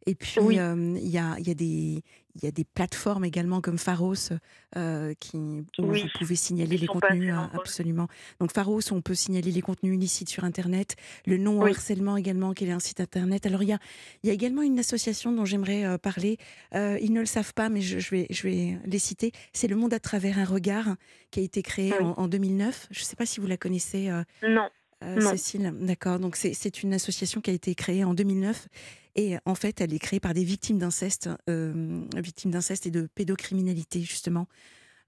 [0.07, 2.03] Et puis, il y, a, y, a, des,
[2.37, 4.31] il y a des plateformes également comme Pharos
[4.77, 8.07] euh, qui, où vous pouvez signaler les contenus, hein, absolument.
[8.39, 10.95] Donc Pharos, on peut signaler les contenus illicites sur Internet.
[11.27, 13.47] Le non-harcèlement également, qui est un site Internet.
[13.47, 13.79] Alors il y a,
[14.23, 16.39] il y a également une association dont j'aimerais parler.
[16.73, 19.33] Ils ne le savent pas, mais je, je, vais, je vais les citer.
[19.53, 20.95] C'est Le Monde à travers un regard,
[21.33, 22.87] qui a été créé en, en, 2009.
[22.91, 24.09] Je ne sais pas si vous la connaissez.
[24.43, 24.69] non.
[25.03, 26.19] Cécile, d'accord.
[26.19, 28.69] Donc c'est une association qui a été créée en 2009
[29.17, 33.09] et en fait, elle est créée par des victimes d'inceste, euh, victimes d'inceste et de
[33.15, 34.47] pédocriminalité justement.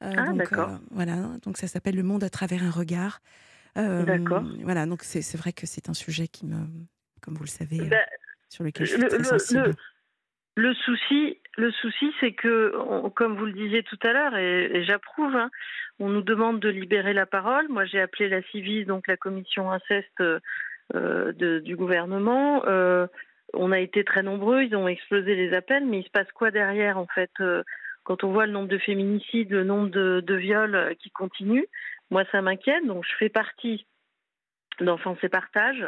[0.02, 0.70] Euh, ah, d'accord.
[0.70, 3.20] Euh, voilà, donc ça s'appelle Le Monde à travers un regard.
[3.76, 4.44] d'accord.
[4.62, 6.56] Voilà, donc c'est vrai que c'est un sujet qui me,
[7.20, 7.96] comme vous le savez, bah,
[8.48, 9.74] sur lequel je suis le, très sensible.
[10.56, 12.72] Le, souci, le souci, c'est que,
[13.14, 15.50] comme vous le disiez tout à l'heure, et, j'approuve, hein,
[15.98, 17.68] on nous demande de libérer la parole.
[17.68, 20.22] Moi, j'ai appelé la CIVIS, donc la commission inceste
[20.94, 22.62] de, du gouvernement
[23.54, 26.50] on a été très nombreux, ils ont explosé les appels, mais il se passe quoi
[26.50, 27.62] derrière en fait euh,
[28.04, 31.66] Quand on voit le nombre de féminicides, le nombre de, viols euh, qui continuent,
[32.10, 32.86] moi ça m'inquiète.
[32.86, 33.86] Donc je fais partie
[34.84, 35.84] d'Enfance et Partage.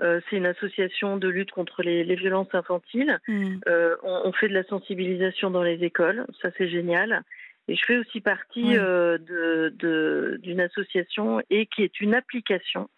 [0.00, 3.18] Euh, c'est une association de lutte contre les, violences infantiles.
[3.28, 3.58] Mmh.
[4.02, 7.22] on, fait de la sensibilisation dans les écoles, ça c'est génial.
[7.68, 12.88] Et je fais aussi partie d'une association et qui est une application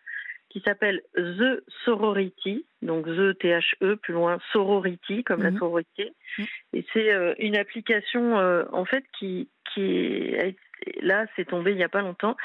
[0.51, 5.59] qui s'appelle The Sorority, donc The T-H-E, plus loin Sorority, comme la mhm.
[5.59, 6.13] sororité.
[6.39, 6.47] Mhm.
[6.75, 10.57] Et c'est euh, une application, euh, en fait, qui, qui est,
[11.03, 12.37] là, c'est tombé il n'y a pas longtemps,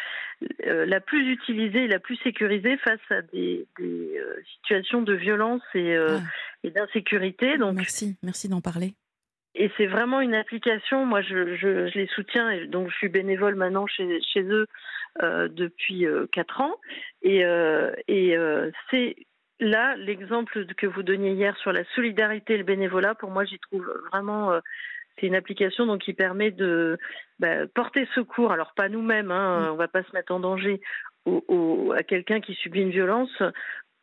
[0.66, 4.22] euh, la plus utilisée et la plus sécurisée face à des, des
[4.56, 6.20] situations de violence et, ah.
[6.64, 7.58] et d'insécurité.
[7.58, 8.96] Donc, merci, merci d'en parler.
[9.56, 13.08] Et c'est vraiment une application, moi je, je, je, les soutiens, et donc je suis
[13.08, 14.68] bénévole maintenant chez, chez eux
[15.24, 16.76] euh, depuis euh, quatre ans.
[17.22, 18.36] Et, euh, et
[18.92, 19.16] c'est
[19.62, 23.58] là l'exemple que vous donniez hier sur la solidarité et le bénévolat, pour moi j'y
[23.60, 24.60] trouve vraiment
[25.20, 26.98] C'est une application donc qui permet de
[27.40, 28.52] bah, porter secours.
[28.52, 30.82] Alors pas nous-mêmes, hein, on va pas se mettre en danger
[31.26, 33.42] à quelqu'un qui subit une violence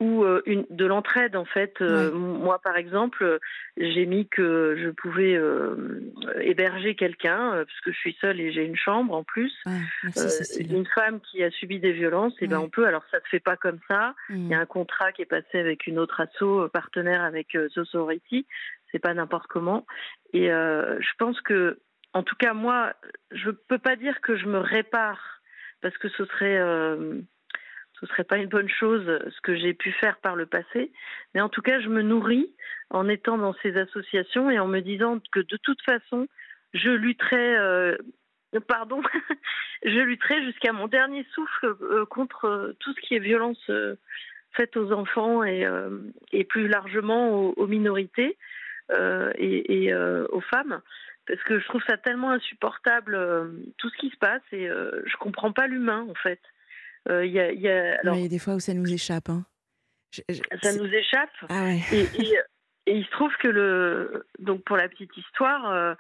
[0.03, 1.81] ou euh, une, de l'entraide en fait.
[1.81, 3.39] Euh, moi par exemple,
[3.77, 8.65] j'ai mis que je pouvais euh, héberger quelqu'un parce que je suis seule et j'ai
[8.65, 9.53] une chambre en plus.
[10.59, 12.87] une femme qui a subi des violences, et eh ben on peut.
[12.87, 14.15] Alors ça se fait pas comme ça.
[14.31, 14.63] Il y a mmh.
[14.63, 18.47] un contrat qui est passé avec une autre asso partenaire avec The Sorority.
[18.91, 19.87] C'est pas n'importe comment.
[20.33, 21.79] Et je pense que,
[22.13, 22.93] en tout cas moi,
[23.31, 25.41] je peux pas dire que je me répare
[25.81, 26.59] parce que ce serait
[28.03, 30.91] ce serait pas une bonne chose ce que j'ai pu faire par le passé,
[31.35, 32.53] mais en tout cas, je me nourris
[32.91, 36.27] en étant dans ces associations et en me disant que de toute façon,
[36.75, 37.97] je lutterai, euh,
[38.67, 39.01] pardon,
[39.85, 43.95] je lutterai jusqu'à mon dernier souffle euh, contre tout ce qui est violence euh,
[44.57, 45.65] faite aux enfants et,
[46.49, 48.37] plus largement aux, minorités
[48.91, 50.83] et, aux femmes
[51.27, 53.17] parce que je trouve ça tellement insupportable
[53.79, 56.41] tout ce qui se passe et je comprends pas l'humain en fait.
[57.09, 59.29] Euh, il y, a, y, a, alors, y a des fois où ça nous échappe.
[59.29, 59.45] Hein.
[60.63, 61.31] ça nous échappe.
[61.49, 61.81] Ah ouais.
[61.93, 62.35] et, et,
[62.87, 65.95] et, il se trouve que le donc pour la petite histoire, euh,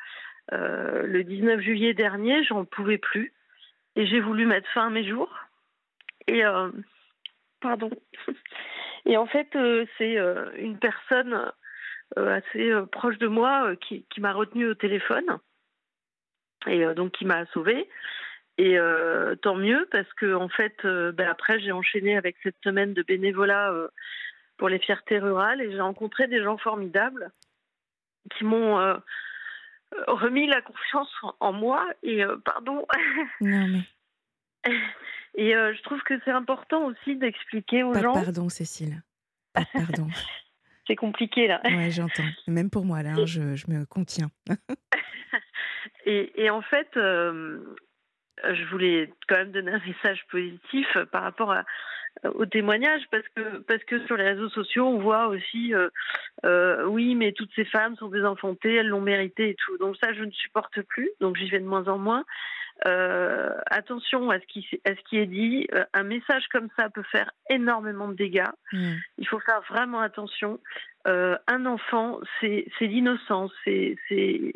[0.52, 3.32] euh, le 19 juillet dernier, j'en pouvais plus
[3.96, 5.32] et j'ai voulu mettre fin à mes jours.
[6.28, 6.42] Et
[7.60, 7.90] pardon.
[9.04, 9.48] Et en fait,
[9.98, 10.16] c'est
[10.56, 11.50] une personne
[12.14, 15.40] assez proche de moi qui, qui m'a retenue au téléphone
[16.68, 17.88] et donc qui m'a sauvée.
[18.58, 22.56] Et euh, tant mieux parce que en fait, euh, ben après j'ai enchaîné avec cette
[22.62, 23.88] semaine de bénévolat euh,
[24.58, 27.30] pour les fiertés rurales et j'ai rencontré des gens formidables
[28.36, 28.76] qui m'ont
[30.06, 31.10] remis la confiance
[31.40, 32.86] en moi et pardon.
[33.40, 33.82] Non mais.
[35.34, 38.12] Et je trouve que c'est important aussi d'expliquer aux gens.
[38.12, 39.02] Pardon Cécile.
[39.54, 40.06] pardon.
[40.86, 41.62] c'est compliqué là.
[41.64, 42.22] Ouais, j'entends.
[42.46, 44.30] Même pour moi là, hein, je, je, me contiens.
[46.04, 46.98] et, et, en fait,
[48.44, 51.64] je voulais quand même donner un message positif par rapport à,
[52.34, 55.88] au témoignage parce que parce que sur les réseaux sociaux on voit aussi euh,
[56.44, 59.76] euh, oui mais toutes ces femmes sont désenfantées elles l'ont mérité et tout.
[59.78, 62.24] Donc ça je ne supporte plus donc j'y vais de moins en moins.
[62.86, 67.04] Euh, attention à ce qui à ce qui est dit un message comme ça peut
[67.10, 68.50] faire énormément de dégâts.
[68.72, 68.92] Mmh.
[69.18, 70.60] il faut faire vraiment attention.
[71.04, 74.52] Un enfant c'est c'est l'innocence c'est c'est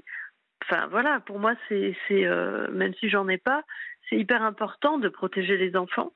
[0.64, 3.64] Enfin voilà, pour moi c'est euh, même si j'en ai pas,
[4.08, 6.12] c'est hyper important de protéger les enfants.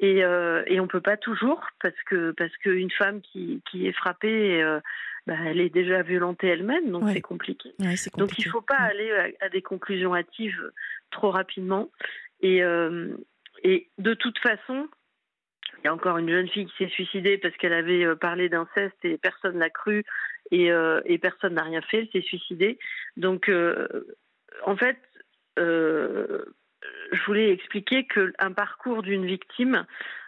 [0.00, 3.92] Et, euh, et on peut pas toujours parce que parce qu'une femme qui, qui est
[3.92, 4.80] frappée, euh,
[5.26, 7.72] bah, elle est déjà violentée elle-même, donc c'est compliqué.
[8.16, 10.72] Donc il faut pas aller à, des conclusions hâtives
[11.10, 11.90] trop rapidement.
[12.40, 12.62] Et
[13.64, 14.88] et de toute façon,
[15.82, 19.04] il y a encore une jeune fille qui s'est suicidée parce qu'elle avait parlé d'inceste
[19.04, 20.04] et personne l'a cru
[20.50, 22.78] et, euh, et personne n'a rien fait, elle s'est suicidée.
[23.16, 23.88] Donc, euh,
[24.64, 24.98] en fait,
[25.58, 26.44] euh,
[27.12, 29.86] je voulais expliquer qu'un parcours d'une victime,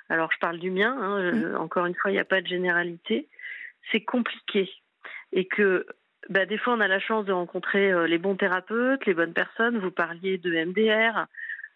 [0.08, 1.56] alors je parle du mien, hein, mmh.
[1.56, 3.28] encore une fois, il n'y a pas de généralité,
[3.92, 4.70] c'est compliqué.
[5.32, 5.86] Et que
[6.30, 9.78] bah, des fois, on a la chance de rencontrer les bons thérapeutes, les bonnes personnes.
[9.78, 11.26] Vous parliez de MDR.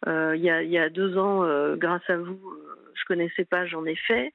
[0.06, 1.44] Il, y a, il y a deux ans,
[1.76, 2.40] grâce à vous,
[2.94, 4.32] je connaissais pas, j'en ai fait.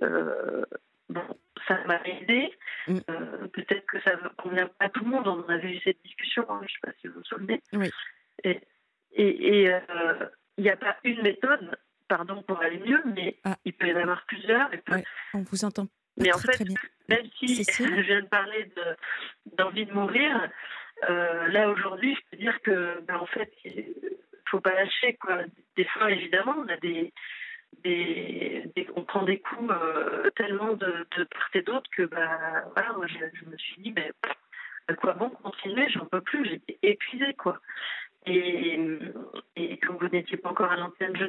[0.00, 1.22] bon,
[1.68, 2.52] ça m'a aidé.
[2.88, 2.98] Mm.
[3.10, 5.28] Euh, peut-être que ça ne convient pas à tout le monde.
[5.28, 7.62] On avait eu cette discussion, hein, je ne sais pas si vous vous souvenez.
[7.72, 7.90] Oui.
[8.44, 8.60] Et
[9.16, 9.60] il
[10.58, 11.76] n'y euh, a pas une méthode,
[12.08, 13.56] pardon, pour aller mieux, mais ah.
[13.64, 14.70] il peut y en avoir plusieurs.
[15.34, 15.86] On vous entend.
[16.16, 16.64] mais très, en fait,
[17.08, 18.72] même si je viens de parler
[19.58, 20.48] d'envie de, mourir,
[21.08, 23.52] euh, là aujourd'hui, je peux dire que, ben, en fait,
[24.52, 25.14] faut pas lâcher.
[25.20, 25.38] Quoi.
[25.76, 27.12] Des fois, évidemment, on a des
[27.84, 33.06] des, on prend des coups euh, tellement de, part et d'autre que bah, voilà, moi,
[33.06, 34.12] je, me suis dit, mais
[34.88, 35.88] à quoi bon continuer?
[35.88, 37.34] J'en peux plus, j'étais épuisée.
[37.34, 37.60] Quoi.
[38.26, 38.78] Et,
[39.56, 41.24] et comme vous n'étiez pas encore à l'antenne, je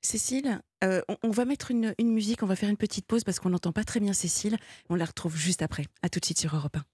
[0.00, 3.24] Cécile, euh, on, on, va mettre une, une, musique, on va faire une petite pause
[3.24, 4.56] parce qu'on n'entend pas très bien Cécile.
[4.90, 5.84] On la retrouve juste après.
[6.02, 6.93] À tout de suite sur Europe 1.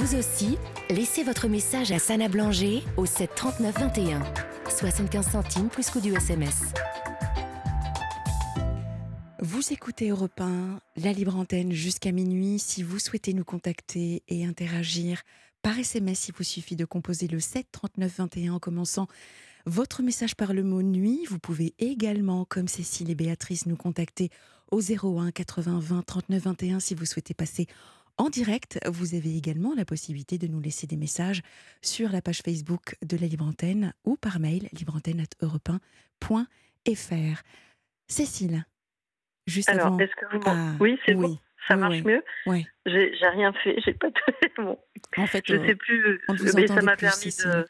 [0.00, 0.58] Vous aussi,
[0.90, 4.22] laissez votre message à Sana Blanger au 7 39 21.
[4.70, 6.72] 75 centimes plus coût du SMS.
[9.40, 12.60] Vous écoutez Europe 1, la libre antenne jusqu'à minuit.
[12.60, 15.22] Si vous souhaitez nous contacter et interagir
[15.62, 19.08] par SMS, il vous suffit de composer le 7 39 21 en commençant
[19.66, 21.26] votre message par le mot nuit.
[21.28, 24.30] Vous pouvez également, comme Cécile et Béatrice, nous contacter
[24.70, 27.66] au 01 80 20 39 21 si vous souhaitez passer
[28.18, 28.78] en direct.
[28.86, 31.42] Vous avez également la possibilité de nous laisser des messages
[31.82, 37.42] sur la page Facebook de la Libre Antenne ou par mail libreantenne.fr.
[38.08, 38.64] Cécile,
[39.46, 39.98] juste Alors, avant...
[39.98, 41.38] est-ce que vous ah, Oui, c'est bon.
[41.66, 42.22] ça marche mieux.
[42.46, 42.66] Ouais.
[42.86, 44.08] J'ai rien fait, j'ai pas.
[44.56, 44.78] bon.
[45.16, 46.20] En fait, je euh, sais plus.
[46.28, 47.50] vous mais ça m'a plus, permis Cécile.
[47.50, 47.66] de.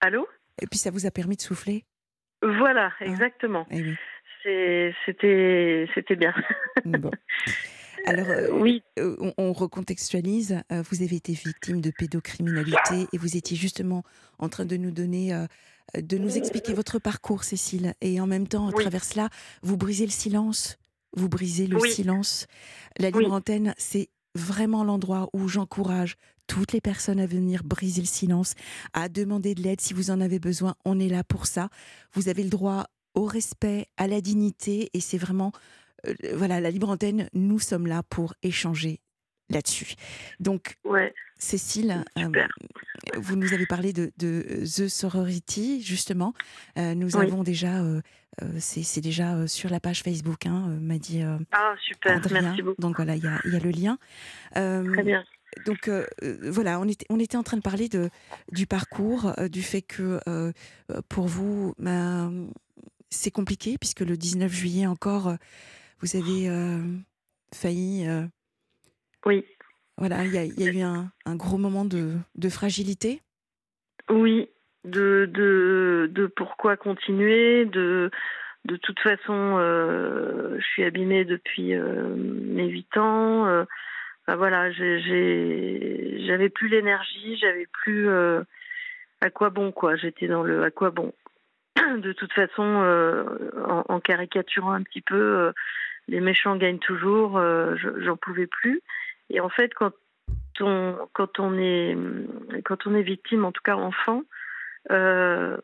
[0.00, 0.28] Allô?
[0.60, 1.84] Et puis ça vous a permis de souffler?
[2.42, 3.66] Voilà, exactement.
[3.70, 3.96] Eh oui.
[4.42, 6.34] C'est- C'était c'était bien.
[6.84, 7.10] Bon.
[8.06, 10.60] Alors, euh, oui, euh, on, on recontextualise.
[10.72, 14.02] Euh, vous avez été victime de pédocriminalité et vous étiez justement
[14.38, 15.46] en train de nous donner, euh,
[15.96, 17.94] de nous expliquer votre parcours, Cécile.
[18.00, 18.82] Et en même temps, à Oui.
[18.82, 19.28] travers cela,
[19.62, 20.78] vous brisez le silence.
[21.16, 21.90] Vous brisez le Oui.
[21.90, 22.46] silence.
[22.98, 28.06] La libre antenne, c'est vraiment l'endroit où j'encourage toutes les personnes à venir briser le
[28.06, 28.54] silence,
[28.94, 30.74] à demander de l'aide si vous en avez besoin.
[30.84, 31.68] On est là pour ça.
[32.14, 35.52] Vous avez le droit au respect, à la dignité, et c'est vraiment,
[36.06, 39.00] euh, voilà, la libre antenne, nous sommes là pour échanger
[39.50, 39.94] là-dessus.
[40.40, 42.28] Donc, ouais, Cécile, euh,
[43.16, 46.32] vous nous avez parlé de, de The Sorority, justement.
[46.78, 47.26] Euh, nous Oui.
[47.26, 48.00] avons déjà, euh,
[48.42, 52.16] euh, c'est déjà euh, sur la page Facebook, hein, euh, m'a dit euh, Ah, super,
[52.16, 52.42] Adrien.
[52.42, 52.80] merci beaucoup.
[52.80, 53.98] Donc voilà, il y a, il y a le lien.
[54.56, 55.24] Euh, Très bien.
[55.66, 58.08] donc euh, euh, voilà, on était, on était en train de parler de,
[58.52, 60.52] du parcours, euh, du fait que euh,
[60.90, 62.48] euh, pour vous, ben,
[63.10, 65.36] c'est compliqué puisque le 19 juillet encore, euh,
[66.02, 66.78] vous avez euh,
[67.54, 68.06] failli.
[68.08, 68.24] euh,
[69.24, 69.44] Oui,
[69.96, 73.20] voilà, il y a, il y a eu un, un gros moment de, de fragilité.
[74.10, 74.48] oui.
[74.84, 78.10] De, de, de pourquoi continuer, de,
[78.64, 83.46] de toute façon, euh, je suis abîmée depuis euh, mes huit ans.
[83.46, 83.62] euh,
[84.26, 88.08] enfin, voilà, j'avais plus l'énergie, j'avais plus
[89.20, 89.94] à quoi bon quoi.
[89.94, 91.12] J'étais dans le à quoi bon.
[91.98, 92.62] De toute façon,
[93.68, 95.52] en, en caricaturant un petit peu,
[96.08, 97.38] les méchants gagnent toujours.
[97.38, 98.80] euh, je- J'en pouvais plus.
[99.30, 99.92] Et en fait, quand
[100.60, 101.96] on quand on est
[102.64, 104.22] quand on est victime, en tout cas enfant,
[104.90, 105.56] euh,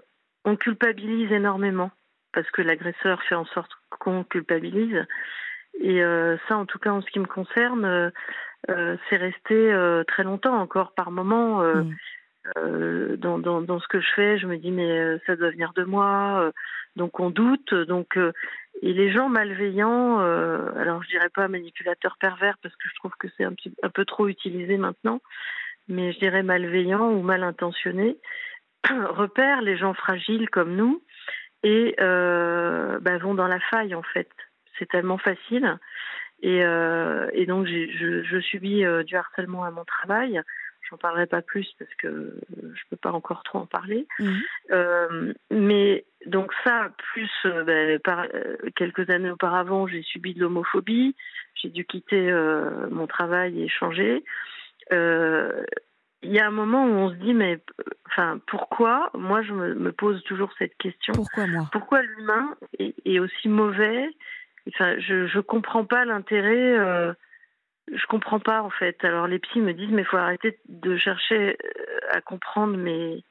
[0.44, 1.90] on culpabilise énormément
[2.32, 5.04] parce que l'agresseur fait en sorte qu'on culpabilise.
[5.80, 8.10] Et euh, ça, en tout cas, en ce qui me concerne, euh,
[8.70, 11.62] euh, c'est resté euh, très longtemps encore par moment.
[11.62, 11.94] euh, Mm.
[12.56, 15.84] Euh, dans, ce que je fais, je me dis mais euh, ça doit venir de
[15.84, 16.52] moi, euh,
[16.96, 22.74] donc on doute, donc et les gens malveillants, alors je dirais pas manipulateurs pervers parce
[22.76, 25.20] que je trouve que c'est un peu trop utilisé maintenant,
[25.88, 28.18] mais je dirais malveillants ou mal intentionnés
[28.88, 31.02] repèrent les gens fragiles comme nous
[31.62, 34.30] et bah, vont dans la faille en fait.
[34.78, 35.78] C'est tellement facile
[36.42, 36.64] et,
[37.46, 40.40] donc je, subis du harcèlement à mon travail.
[40.90, 44.06] J'en parlerai pas plus parce que je peux pas encore trop en parler.
[44.18, 44.40] Mhm.
[44.70, 50.40] Euh, mais donc ça, plus euh, ben, par, euh, quelques années auparavant, j'ai subi de
[50.40, 51.14] l'homophobie.
[51.54, 54.24] J'ai dû quitter euh, mon travail et changer.
[54.92, 55.64] Euh,
[56.22, 57.60] Il y a un moment où on se dit mais
[58.06, 59.10] enfin pourquoi?
[59.14, 61.12] Moi, je me, me pose toujours cette question.
[61.12, 61.68] Pourquoi moi?
[61.70, 64.08] Pourquoi l'humain est, est aussi mauvais?
[64.68, 66.76] Enfin, je je comprends pas l'intérêt.
[67.94, 69.02] Je comprends pas en fait.
[69.04, 73.22] Alors les psys me disent mais faut arrêter de chercher euh, à comprendre, mais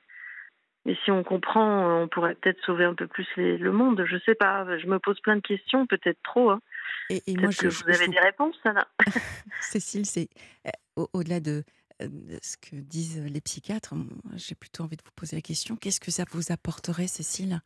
[0.85, 4.05] mais si on comprend, euh, on pourrait peut-être sauver un peu plus les- le monde.
[4.07, 4.77] Je sais pas.
[4.77, 6.49] Je me pose plein de questions, peut-être trop.
[6.51, 6.61] Hein.
[7.09, 8.87] Et, et moi, Peut-être que je, vous je- avez je- des réponses, Anna.
[9.61, 10.29] Cécile, c'est
[10.65, 11.63] euh, au- au-delà de,
[11.99, 13.93] de ce que disent les psychiatres,
[14.35, 17.59] j'ai plutôt envie de vous poser la question qu'est-ce que ça vous apporterait, Cécile,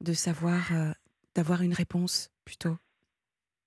[0.00, 0.90] de savoir, euh,
[1.36, 2.76] d'avoir une réponse plutôt?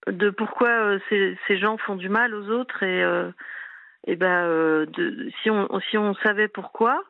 [0.08, 3.32] De pourquoi euh, ces, gens font du mal aux autres et, euh,
[4.08, 4.86] et ben euh,
[5.42, 7.04] si on si on savait pourquoi,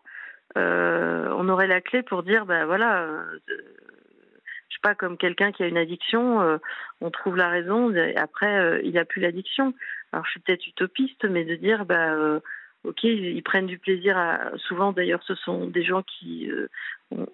[0.55, 3.07] on aurait la clé pour dire ben voilà,
[4.69, 6.59] je pas comme quelqu'un qui a une addiction,
[7.01, 9.73] on trouve la raison après il a plus l'addiction.
[10.11, 12.39] Alors je suis peut-être utopiste, mais de dire euh,
[12.83, 16.51] ok ils, prennent du plaisir à souvent d'ailleurs ce sont des gens qui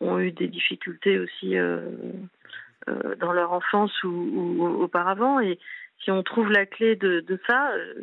[0.02, 1.56] ont eu des difficultés aussi.
[2.90, 5.40] Euh, dans leur enfance ou, ou auparavant.
[5.40, 5.60] Et
[6.04, 7.94] si on trouve la clé de, de ça, euh,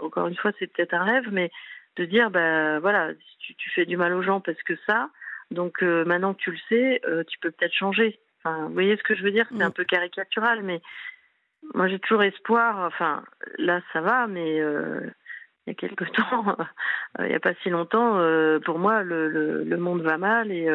[0.00, 1.50] encore une fois, c'est peut-être un rêve, mais
[1.96, 5.08] de dire, bah voilà, tu, tu fais du mal aux gens parce que ça,
[5.50, 8.18] donc euh, maintenant que tu le sais, euh, tu peux peut-être changer.
[8.44, 9.46] Enfin, vous voyez ce que je veux dire?
[9.56, 9.62] C'est Mm.
[9.62, 10.82] un peu caricatural, mais
[11.74, 12.78] moi j'ai toujours espoir.
[12.80, 13.24] Enfin,
[13.58, 15.00] là ça va, mais euh,
[15.66, 16.56] il y a quelque temps,
[17.20, 18.20] il n'y a pas si longtemps,
[18.64, 20.68] pour moi le, le, le monde va mal et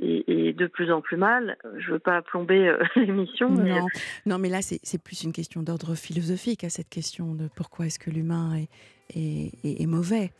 [0.00, 1.56] et, et de plus en plus mal.
[1.78, 3.86] Je veux pas plomber euh, l'émission, mais Non,
[4.26, 7.98] non, mais là, c'est plus une question d'ordre philosophique à cette question de pourquoi est-ce
[7.98, 8.68] que l'humain est,
[9.16, 10.32] est, est- est mauvais.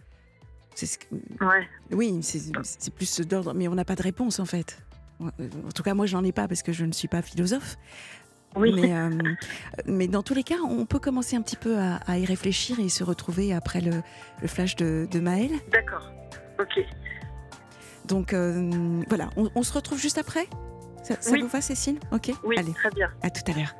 [0.75, 4.47] C'est ce que- ouais, oui, c'est plus d'ordre, mais on n'a pas de réponse en
[4.47, 4.83] fait.
[5.21, 5.31] En
[5.75, 7.77] tout cas, moi, j'en ai pas parce que je ne suis pas philosophe.
[8.57, 9.11] oui, Mais, euh,
[9.87, 12.81] mais dans tous les cas, on peut commencer un petit peu à, à y réfléchir
[12.81, 14.03] et se retrouver après le,
[14.41, 15.51] le flash de, de Maël.
[15.71, 16.11] d'accord,
[16.59, 16.85] ok,
[18.13, 20.47] Donc euh, voilà, on, on se retrouve juste après?
[21.03, 21.41] Ça, ça Oui.
[21.41, 21.99] vous va, Cécile?
[22.13, 23.11] Ok oui, Allez, très bien.
[23.23, 23.75] à tout à l'heure.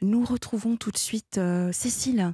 [0.00, 2.32] Nous retrouvons tout de suite euh, Cécile.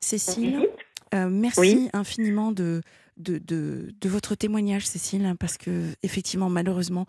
[0.00, 0.68] Cécile,
[1.14, 2.82] euh, merci infiniment de,
[3.16, 7.06] de, de, votre témoignage, Cécile, hein, parce que effectivement, malheureusement,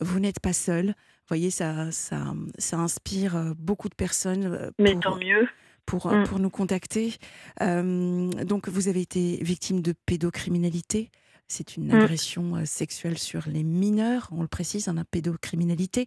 [0.00, 0.86] vous n'êtes pas seule.
[0.86, 4.72] Vous voyez, ça, ça, ça inspire beaucoup de personnes.
[4.80, 5.46] Mais tant mieux.
[5.86, 6.24] Pour, mm.
[6.24, 7.14] pour nous contacter.
[7.60, 11.12] donc, vous avez été victime de pédocriminalité.
[11.48, 11.94] C'est une mmh.
[11.94, 16.06] agression euh, sexuelle sur les mineurs, on le précise, en pédocriminalité,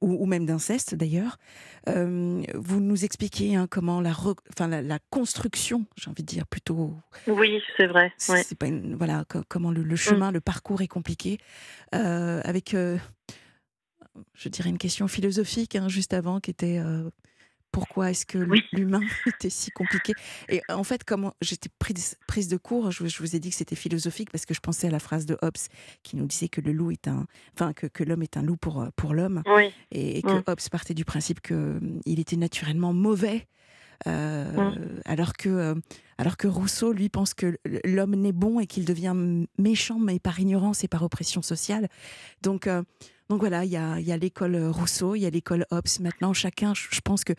[0.00, 1.38] ou, même d'inceste d'ailleurs.
[1.86, 6.94] vous nous expliquez hein, comment la, enfin, la, construction, j'ai envie de dire plutôt.
[7.26, 8.12] Oui, c'est vrai.
[8.18, 8.66] C'est pas
[8.96, 9.96] voilà comment le, mmh.
[9.96, 11.38] chemin, le parcours est compliqué,
[11.94, 12.98] euh, avec, euh,
[14.34, 16.80] je dirais une question philosophique hein, juste avant qui était
[17.72, 18.38] pourquoi est-ce que
[18.72, 20.12] l'humain était si compliqué?
[20.48, 23.74] Et en fait, comment j'étais prise, prise de cours, je, vous ai dit que c'était
[23.74, 25.56] philosophique parce que je pensais à la phrase de Hobbes
[26.02, 28.56] qui nous disait que le loup est un, enfin que, que l'homme est un loup
[28.56, 29.42] pour pour l'homme,
[29.90, 33.48] et, que Hobbes partait du principe que hum, il était naturellement mauvais.
[34.08, 35.74] Euh, alors que euh,
[36.18, 39.14] alors que Rousseau lui pense que l'homme n'est bon et qu'il devient
[39.58, 41.88] méchant mais par ignorance et par oppression sociale.
[42.42, 42.82] Donc euh,
[43.32, 45.88] donc voilà, il y a, y a l'école Rousseau, il y a l'école Hobbes.
[46.00, 47.32] Maintenant, chacun, je pense que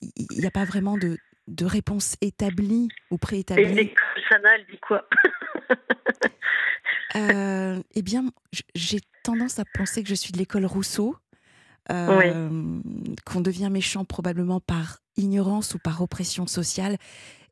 [0.00, 1.18] il n'y a pas vraiment de,
[1.48, 3.64] de réponse établie ou préétablie.
[3.64, 5.06] Et l'école Sana, elle dit quoi?
[7.16, 8.24] Euh, Eh bien,
[8.74, 11.14] j'ai tendance à penser que je suis de l'école Rousseau.
[11.92, 12.80] Euh,
[13.26, 16.96] qu'on devient méchant probablement par ignorance ou par oppression sociale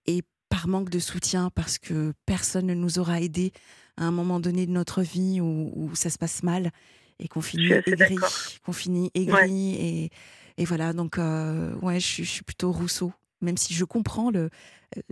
[0.06, 3.52] et par manque de soutien parce que personne ne nous aura aidés
[3.98, 6.72] à un moment donné de notre vie où, où ça se passe mal
[7.18, 8.16] et qu'on finit aigri,
[8.64, 10.10] qu'on finit aigri et,
[10.58, 10.92] et, voilà.
[10.92, 14.50] Donc euh, ouais, je, suis plutôt Rousseau, même si je comprends le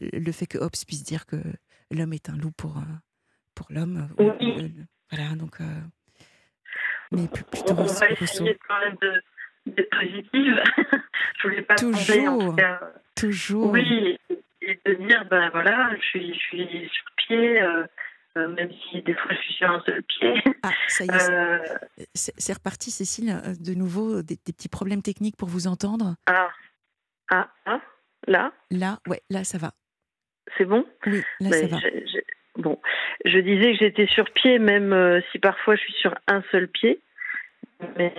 [0.00, 1.36] le fait que Hobbes puisse dire que
[1.90, 2.82] l'homme est un loup pour euh,
[3.54, 4.08] pour l'homme.
[5.10, 5.58] voilà, donc
[7.12, 9.22] mais plutôt On va essayer quand même de
[9.66, 10.62] d'être positive.
[11.38, 12.56] je voulais pas toujours,
[13.16, 13.70] toujours.
[13.70, 14.18] Oui,
[14.62, 17.62] et de dire ben voilà, je suis je suis sur pied.
[17.62, 17.84] Euh,
[18.36, 20.34] même si des fois je suis sur un seul pied.
[20.62, 21.30] Ah, ça y est.
[21.30, 21.58] Euh,
[22.14, 26.16] c'est reparti, Cécile, euh, de nouveau, des, petits problèmes techniques pour vous entendre.
[26.26, 26.50] Ah,
[27.30, 27.80] ah, ah
[28.26, 28.52] là?
[28.70, 29.72] Là, ouais, là ça va.
[30.58, 30.84] C'est bon?
[31.06, 31.78] Oui, là ça va.
[32.56, 32.78] Bon,
[33.24, 37.00] je disais que j'étais sur pied, même si parfois je suis sur un seul pied.
[37.96, 38.12] Mais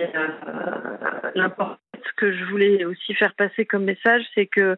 [1.34, 4.76] l'important, ce que je voulais aussi faire passer comme message, c'est que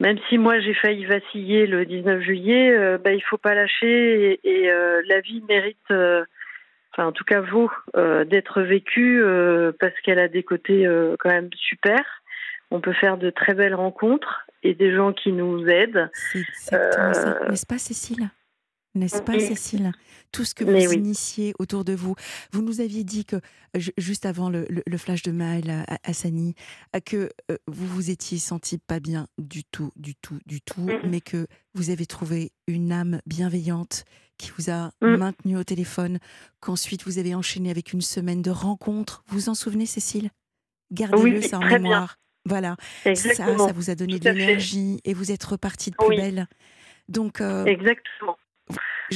[0.00, 4.40] même si moi j'ai failli vaciller le 19 juillet, euh, bah, il faut pas lâcher
[4.44, 6.24] et, euh, la vie mérite, euh,
[6.92, 7.70] enfin en tout cas vaut
[8.26, 9.22] d'être vécue
[9.80, 10.86] parce qu'elle a des côtés
[11.18, 12.00] quand même super.
[12.70, 16.10] On peut faire de très belles rencontres et des gens qui nous aident.
[16.12, 16.74] C'est
[17.48, 18.28] n'est-ce pas Cécile?
[18.94, 19.92] N'est-ce pas, Cécile?
[20.32, 22.14] Tout ce que vous initiez autour de vous.
[22.52, 23.36] Vous nous aviez dit que,
[23.74, 24.66] juste avant le,
[24.96, 26.54] flash de Maël Hassani,
[27.04, 31.20] que euh, vous vous étiez senti pas bien du tout, du tout, du tout, mais
[31.20, 34.04] que vous avez trouvé une âme bienveillante
[34.38, 35.16] qui vous a mmh.
[35.16, 36.18] maintenu au téléphone,
[36.60, 39.22] qu'ensuite vous avez enchaîné avec une semaine de rencontres.
[39.28, 40.30] Vous vous en souvenez, Cécile?
[40.90, 42.18] Gardez-le ça en mémoire.
[42.44, 46.48] Voilà, ça, ça vous a donné de l'énergie et vous êtes reparti de plus belle.
[47.08, 48.36] Donc, euh, Exactement.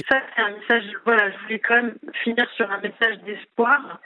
[0.09, 0.85] Ça, c'est un message.
[1.05, 1.95] Voilà, je voulais quand même
[2.25, 4.01] finir sur un message d'espoir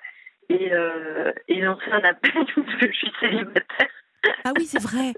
[0.49, 3.89] et, euh, et lancer un appel parce que je suis célibataire.
[4.45, 5.13] Ah oui, c'est vrai.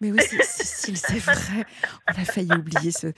[0.00, 1.64] Mais oui, Cécile, c'est vrai.
[2.08, 3.08] On a failli oublier ce.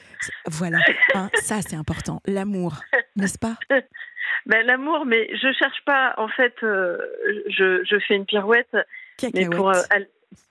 [0.47, 0.79] Voilà.
[1.15, 2.21] Hein, ça, c'est important.
[2.27, 2.75] L'amour,
[3.17, 3.57] n'est-ce pas?
[4.47, 6.15] Ben, L'amour, mais je cherche pas.
[6.17, 6.99] En fait, euh,
[7.49, 8.77] je, je, fais une pirouette.
[9.35, 9.81] Mais pour, euh,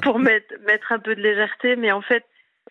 [0.01, 1.75] pour mettre, mettre un peu de légèreté.
[1.75, 2.23] Mais en fait,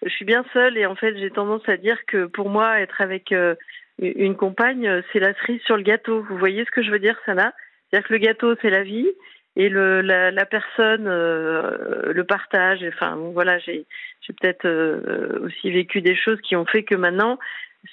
[0.03, 3.01] je suis bien seule et en fait j'ai tendance à dire que pour moi être
[3.01, 3.55] avec euh,
[3.99, 6.23] une compagne euh, c'est la cerise sur le gâteau.
[6.29, 7.53] Vous voyez ce que je veux dire, Sana?
[7.91, 9.09] C'est-à-dire que le gâteau c'est la vie
[9.57, 12.85] et le, la, la personne euh, le partage.
[12.89, 13.85] Enfin bon, voilà, j'ai
[14.41, 14.67] peut-être
[15.45, 17.39] aussi vécu des choses qui ont fait que maintenant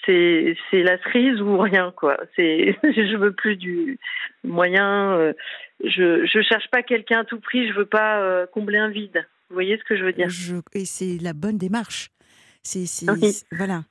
[0.06, 2.18] c'est la cerise ou rien quoi.
[2.36, 4.00] C'est je veux plus du
[4.43, 5.34] moyen.
[5.84, 7.68] je je cherche pas quelqu'un à tout prix.
[7.68, 9.26] Je veux pas combler un vide.
[9.50, 10.28] Vous voyez ce que je veux dire?
[10.74, 12.12] Et c'est la bonne démarche.
[12.64, 12.86] C'est
[13.52, 13.84] voilà.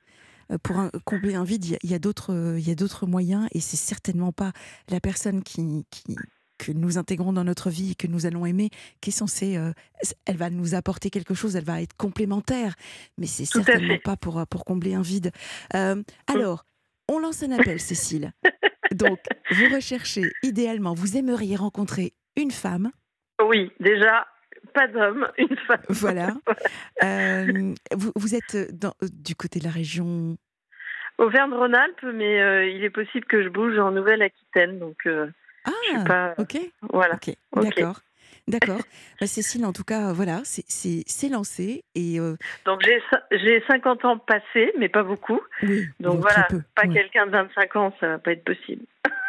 [0.51, 3.59] Euh, pour combler un vide, il y a, d'autres, il y a d'autres moyens, et
[3.59, 4.53] c'est certainement pas
[4.89, 6.15] la personne qui, qui,
[6.57, 8.69] que nous intégrons dans notre vie, que nous allons aimer,
[9.01, 9.71] qui est censée, euh,
[10.25, 12.75] elle va nous apporter quelque chose, elle va être complémentaire,
[13.17, 15.31] mais c'est certainement pas pour pour combler un vide.
[15.75, 16.03] Euh, mm.
[16.27, 16.65] alors,
[17.09, 18.33] on lance un appel, Cécile.
[18.91, 19.19] Donc,
[19.51, 22.91] vous recherchez idéalement, vous aimeriez rencontrer une femme.
[23.45, 24.25] Oui, déjà,
[24.77, 25.81] pas d'homme, une femme.
[25.89, 26.33] Voilà.
[27.03, 30.35] Euh, vous, vous, êtes dans, du côté de la région
[31.19, 35.27] Auvergne-Rhône-Alpes, mais euh, il est possible que je bouge en Nouvelle-Aquitaine, donc euh,
[35.65, 36.33] ah, pas...
[36.39, 36.57] ok.
[36.91, 37.19] Voilà.
[37.53, 38.01] D'accord.
[38.47, 38.79] D'accord.
[39.21, 41.83] Bah, Cécile, en tout cas, voilà, c'est lancé.
[41.93, 42.81] Et, euh, Donc
[43.31, 45.39] j'ai 50 ans passés, mais pas beaucoup.
[45.61, 48.85] Oui, Donc voilà, pas quelqu'un de 25 ans, ça va pas être possible.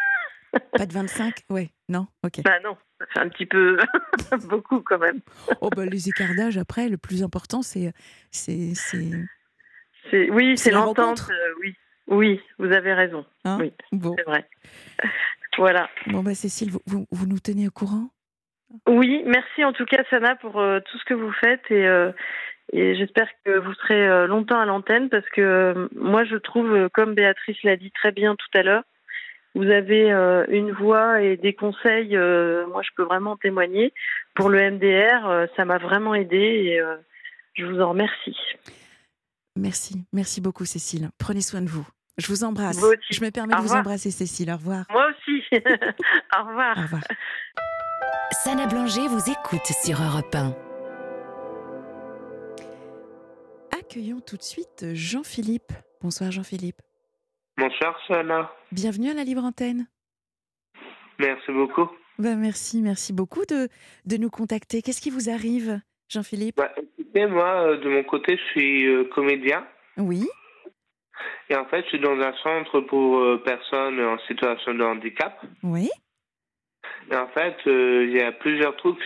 [0.72, 2.07] Pas de 25 Ouais, non?
[2.24, 2.42] Ok.
[2.44, 2.76] Bah non,
[3.16, 3.78] un petit peu
[4.49, 5.20] beaucoup quand même.
[5.61, 7.92] oh bah les écarts d'âge, après, le plus important, c'est.
[8.30, 8.72] c'est
[10.12, 11.74] Oui, c'est l'entente, euh, oui.
[12.11, 13.26] Oui, vous avez raison.
[13.44, 13.59] Hein?
[13.61, 14.14] Oui, bon.
[14.16, 14.49] c'est vrai.
[15.59, 15.90] voilà.
[16.07, 18.09] Bon, bah Cécile, vous, vous, nous tenez au courant?
[18.86, 22.12] Oui, merci en tout cas, Sana, pour euh, tout ce que vous faites et, euh,
[22.72, 27.62] et j'espère que vous serez longtemps à l'antenne parce que moi, je trouve, comme Béatrice
[27.62, 28.84] l'a dit très bien tout à l'heure,
[29.59, 33.92] vous avez euh, une voix et des conseils, euh, moi je peux vraiment témoigner.
[34.36, 36.80] Pour le MDR, euh, ça m'a vraiment aidé et
[37.54, 38.36] je vous en remercie.
[39.56, 41.11] Merci, merci beaucoup Cécile.
[41.18, 41.84] Prenez soin de vous.
[42.18, 42.80] Je vous embrasse.
[43.11, 44.52] Je me permets de vous embrasser Cécile.
[44.52, 44.84] Au revoir.
[44.90, 45.42] Moi aussi.
[45.52, 46.78] Au revoir.
[46.78, 47.02] Au revoir.
[48.30, 50.54] Sana Blanger vous écoute sur Europe 1.
[53.76, 55.72] Accueillons tout de suite Jean-Philippe.
[56.00, 56.80] Bonsoir Jean-Philippe.
[57.59, 58.52] Bonsoir Sana.
[58.70, 59.88] Bienvenue à la Libre Antenne.
[61.18, 61.90] Merci beaucoup.
[62.16, 63.68] Ben merci, merci beaucoup de,
[64.06, 64.80] de nous contacter.
[64.80, 66.56] Qu'est-ce qui vous arrive, Jean-Philippe?
[66.56, 69.66] Bah, Écoutez, moi, euh, de mon côté, je suis euh, comédien.
[69.96, 70.28] Oui.
[71.50, 75.44] Et en fait, je suis dans un centre pour euh, personnes en situation de handicap.
[75.64, 75.90] Oui.
[77.11, 79.02] Et en fait, il y a plusieurs trucs,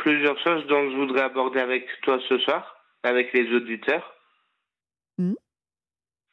[0.00, 4.14] plusieurs choses dont je voudrais aborder avec toi ce soir, avec les auditeurs.
[5.16, 5.34] Mmh.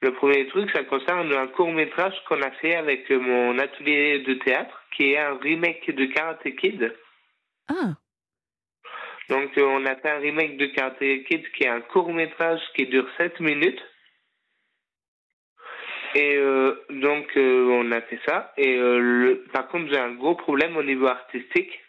[0.02, 4.34] Le premier truc, ça concerne un court métrage qu'on a fait avec mon atelier de
[4.36, 6.95] théâtre, qui est un remake de Karate Kid.
[7.70, 7.93] Ah.
[9.30, 12.60] Donc, euh, on a fait un remake de Karate Kid qui est un court métrage
[12.76, 13.82] qui dure 7 minutes.
[16.16, 18.54] Et euh, donc, euh, on a fait ça.
[18.58, 19.45] Et le...
[19.54, 21.80] par contre, j'ai un gros problème au niveau artistique.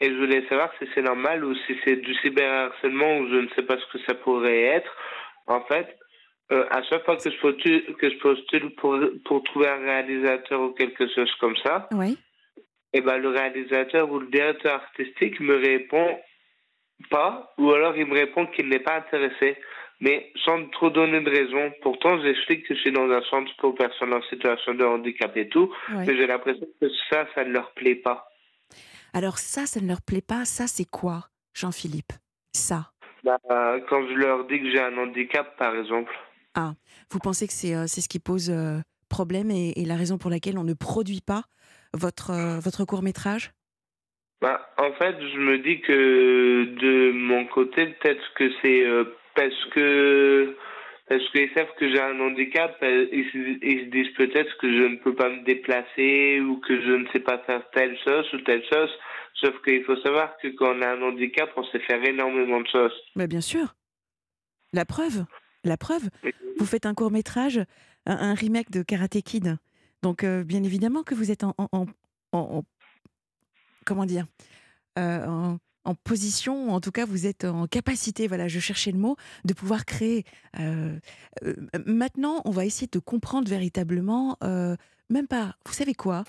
[0.00, 3.48] Et je voulais savoir si c'est normal ou si c'est du cyberharcèlement ou je ne
[3.56, 4.94] sais pas ce que ça pourrait être.
[5.46, 5.98] En fait,
[6.52, 10.60] euh, à chaque fois que je postule, que je postule pour, pour trouver un réalisateur
[10.60, 12.16] ou quelque chose comme ça, oui.
[12.92, 16.18] et eh ben, le réalisateur ou le directeur artistique me répond
[17.10, 19.58] pas, ou alors il me répond qu'il n'est pas intéressé,
[20.00, 21.72] mais sans trop donner de raison.
[21.82, 25.48] Pourtant, j'explique que je suis dans un centre pour personnes en situation de handicap et
[25.48, 28.28] tout, mais j'ai l'impression que ça, ça ne leur plaît pas.
[29.12, 31.24] Alors ça, ça ne leur plaît pas, ça c'est quoi,
[31.54, 32.12] Jean-Philippe?
[32.52, 32.92] Ça?
[33.24, 33.38] Bah,
[33.88, 36.12] Quand je leur dis que j'ai un handicap, par exemple.
[36.56, 36.72] Ah,
[37.10, 38.78] vous pensez que c'est euh, ce qui pose euh,
[39.10, 41.42] problème et, la raison pour laquelle on ne produit pas
[41.92, 43.52] votre, euh, votre court métrage
[44.40, 48.84] bah, En fait, je me dis que de mon côté, peut-être que c'est
[49.34, 50.56] parce que
[51.08, 55.14] parce qu'ils savent que j'ai un handicap, ils, se disent peut-être que je ne peux
[55.14, 58.90] pas me déplacer ou que je ne sais pas faire telle chose ou telle chose.
[59.34, 62.66] Sauf qu'il faut savoir que quand on a un handicap, on sait faire énormément de
[62.66, 62.94] choses.
[63.14, 63.74] Mais bien sûr.
[64.72, 65.26] La preuve.
[65.66, 66.08] La preuve,
[66.58, 67.60] vous faites un court métrage,
[68.06, 69.56] un, remake de Karate Kid.
[70.02, 71.54] Donc, euh, bien évidemment que vous êtes en,
[73.84, 74.26] comment dire,
[74.98, 75.26] euh,
[75.84, 79.54] en, position, en tout cas, vous êtes en capacité, voilà, je cherchais le mot, de
[79.54, 80.24] pouvoir créer.
[80.60, 80.98] Euh,
[81.84, 84.38] maintenant, on va essayer de comprendre véritablement,
[85.10, 86.24] même pas, vous savez quoi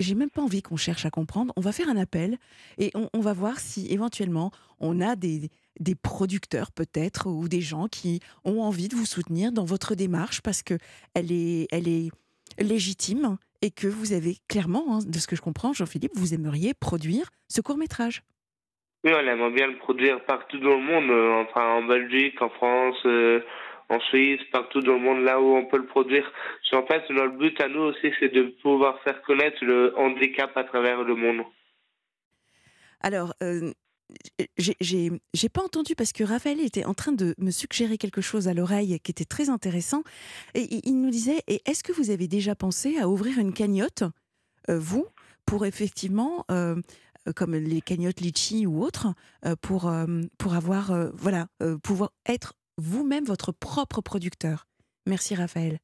[0.00, 1.52] j'ai même pas envie qu'on cherche à comprendre.
[1.54, 2.38] On va faire un appel
[2.76, 4.50] et on va voir si éventuellement
[4.80, 5.48] on a des,
[5.80, 10.40] des producteurs peut-être ou des gens qui ont envie de vous soutenir dans votre démarche
[10.40, 10.74] parce que
[11.14, 12.10] elle est, elle est
[12.58, 16.74] légitime et que vous avez clairement, hein, de ce que je comprends, Jean-Philippe, vous aimeriez
[16.74, 18.22] produire ce court métrage.
[19.04, 22.50] Oui, on aimerait bien le produire partout dans le monde, euh, enfin en Belgique, en
[22.50, 23.40] France, euh,
[23.88, 26.30] en Suisse, partout dans le monde, là où on peut le produire.
[26.72, 30.64] En fait, notre but à nous aussi, c'est de pouvoir faire connaître le handicap à
[30.64, 31.44] travers le monde.
[33.00, 33.70] Alors, euh,
[34.68, 38.54] j'ai pas entendu parce que Raphaël était en train de me suggérer quelque chose à
[38.54, 40.02] l'oreille qui était très intéressant.
[40.54, 44.04] Et il nous disait Est-ce que vous avez déjà pensé à ouvrir une cagnotte,
[44.70, 45.06] euh, vous,
[45.46, 46.76] pour effectivement, euh,
[47.34, 49.08] comme les cagnottes Litchi ou autres,
[49.44, 49.92] euh, pour,
[50.38, 51.46] pour avoir, voilà,
[51.82, 54.66] pouvoir être vous-même votre propre producteur?
[55.06, 55.78] Merci Raphaël.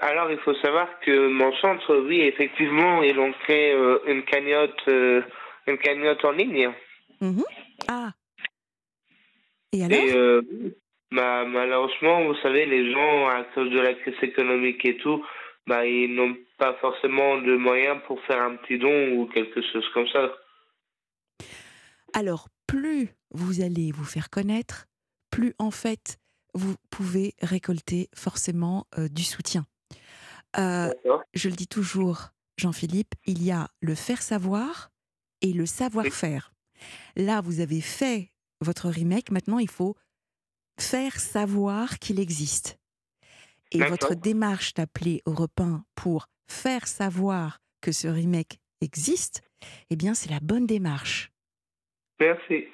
[0.00, 3.74] alors, il faut savoir que mon centre, oui, effectivement, ils ont créé
[4.06, 6.72] une cagnotte, une cagnotte en ligne.
[7.22, 7.42] Mmh
[7.86, 8.12] ah.
[9.72, 9.98] Et alors?
[9.98, 10.42] euh,
[11.12, 15.24] bah, Malheureusement, vous savez, les gens, à cause de la crise économique et tout,
[15.68, 19.88] bah, ils n'ont pas forcément de moyens pour faire un petit don ou quelque chose
[19.94, 20.32] comme ça.
[22.12, 24.86] Alors, plus vous allez vous faire connaître,
[25.30, 26.18] plus en fait
[26.54, 29.64] vous pouvez récolter forcément euh, du soutien.
[30.58, 30.92] Euh,
[31.32, 34.90] je le dis toujours, Jean-Philippe, il y a le faire savoir
[35.40, 36.52] et le savoir-faire.
[37.16, 38.30] Là, vous avez fait
[38.60, 39.96] votre remake, maintenant il faut
[40.78, 42.78] faire savoir qu'il existe.
[43.70, 49.40] Et votre démarche d'appeler Europe 1 pour faire savoir que ce remake existe,
[49.90, 51.32] eh bien, c'est la bonne démarche.
[52.20, 52.66] Merci.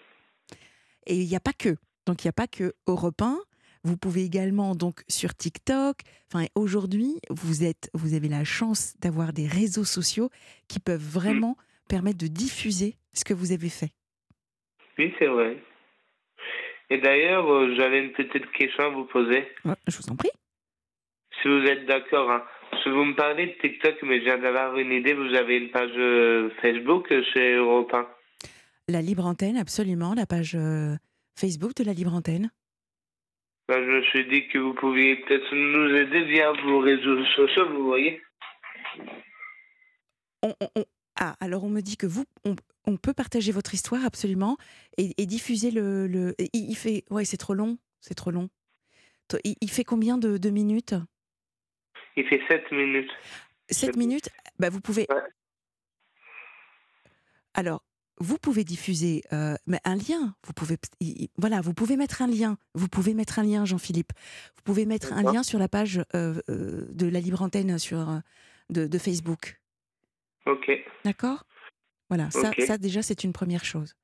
[1.07, 1.77] Et il n'y a pas que.
[2.07, 3.39] Donc, il n'y a pas que Europe 1.
[3.85, 6.01] Vous pouvez également, donc, sur TikTok.
[6.27, 10.31] Enfin, aujourd'hui, vous, êtes, vous avez la chance d'avoir des réseaux sociaux
[10.67, 11.11] qui peuvent mm.
[11.11, 11.57] vraiment
[11.89, 13.93] permettre de diffuser ce que vous avez fait.
[14.99, 15.57] Oui, c'est vrai.
[16.91, 19.47] Et d'ailleurs, euh, j'avais une petite question à vous poser.
[19.65, 20.31] je vous en prie.
[21.41, 22.43] Si vous êtes d'accord, hein.
[22.87, 25.93] vous me parlez de TikTok, mais je viens d'avoir une idée, vous avez une page
[25.97, 28.07] euh, Facebook chez Europe 1
[28.89, 30.97] La Libre Antenne, absolument, la page euh,
[31.39, 32.51] Facebook de la Libre Antenne.
[33.69, 37.69] Ben, je me suis dit que vous pouviez peut-être nous aider via vos réseaux sociaux,
[37.69, 38.21] vous voyez.
[41.21, 42.55] Ah, alors on me dit que vous, on,
[42.97, 44.57] peut partager votre histoire absolument
[44.97, 46.07] et, diffuser le.
[46.07, 46.35] le...
[46.53, 48.49] Il, fait, ouais, c'est trop long, c'est trop long.
[49.45, 50.95] Il, fait combien de minutes?
[52.17, 53.11] Il fait 7 minutes.
[53.71, 54.29] 7 minutes?
[54.59, 55.07] Bah, Vous pouvez.
[57.55, 57.85] Alors,
[58.19, 60.35] vous pouvez diffuser euh, un lien.
[60.45, 60.77] Vous pouvez,
[61.37, 62.59] voilà, vous pouvez mettre un lien.
[62.75, 64.13] Vous pouvez mettre un lien, Jean-Philippe.
[64.57, 68.21] Vous pouvez mettre un lien sur la page euh, euh, de la libre antenne sur
[68.71, 69.61] de, Facebook.
[70.47, 70.71] Ok.
[71.05, 71.45] D'accord?
[72.09, 73.95] Voilà, ça, ça déjà c'est une première chose.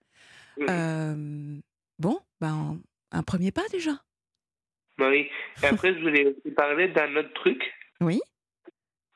[0.58, 2.78] bon, ben
[3.10, 3.92] un premier pas déjà.
[4.98, 5.28] Bah oui.
[5.62, 7.72] Et après, je voulais parler d'un autre truc.
[8.00, 8.20] Oui.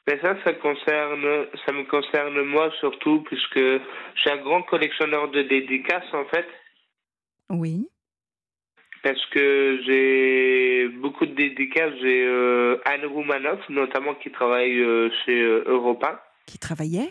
[0.07, 3.80] Mais ça, ça concerne, ça me concerne moi surtout puisque je
[4.16, 6.47] suis un grand collectionneur de dédicaces en fait.
[7.51, 7.89] Oui.
[9.03, 11.93] Parce que j'ai beaucoup de dédicaces.
[12.01, 16.24] J'ai euh, Anne Roumanoff, notamment qui travaille euh, chez euh, Europa.
[16.47, 17.11] Qui travaillait?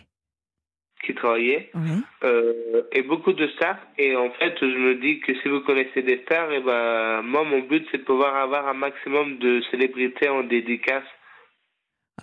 [1.07, 1.71] Qui travaillait.
[1.73, 2.03] Oui.
[2.91, 3.79] et beaucoup de stars.
[3.97, 7.21] Et en fait, je me dis que si vous connaissez des stars, et eh ben,
[7.21, 11.05] moi, mon but, c'est de pouvoir avoir un maximum de célébrités en dédicace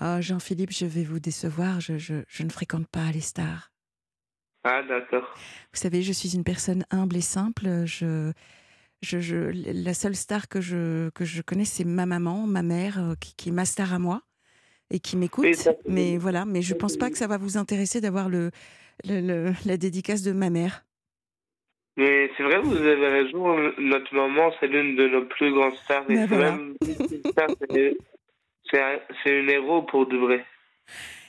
[0.00, 3.70] Oh, Jean-Philippe, je vais vous décevoir, je, je, ne fréquente pas les stars.
[4.64, 5.32] Ah, d'accord.
[5.72, 7.84] Vous savez, je suis une personne humble et simple.
[7.86, 8.32] Je,
[9.02, 9.36] je, je
[9.84, 13.36] la seule star que je, que je connais, c'est ma maman, ma mère, euh, qui,
[13.36, 14.22] qui, est ma star à moi
[14.90, 15.46] et qui m'écoute.
[15.88, 18.50] Mais voilà, mais je ne pense pas que ça va vous intéresser d'avoir le,
[19.04, 20.84] le, la dédicace de ma mère.
[21.96, 23.56] Mais c'est vrai, vous avez raison.
[23.78, 26.10] Notre maman, c'est l'une de nos plus grandes stars.
[26.10, 26.74] Et ben même,
[28.70, 30.44] c'est un, héros pour de vrai.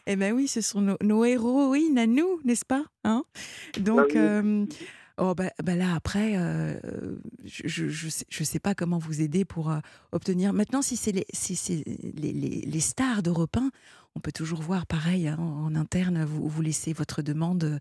[0.07, 3.23] Eh bien oui, ce sont nos, nos héroïnes à nous, n'est-ce pas hein?
[3.79, 4.65] Donc, bah euh,
[5.17, 6.79] oh, bah, bah, là, après, euh,
[7.43, 9.79] je ne je, je, sais, pas comment vous aider pour euh,
[10.11, 10.53] obtenir.
[10.53, 13.71] Maintenant, si c'est les, si les, les, les, stars d'Europe 1,
[14.15, 17.79] on peut toujours voir pareil hein, en interne, vous, vous laissez votre demande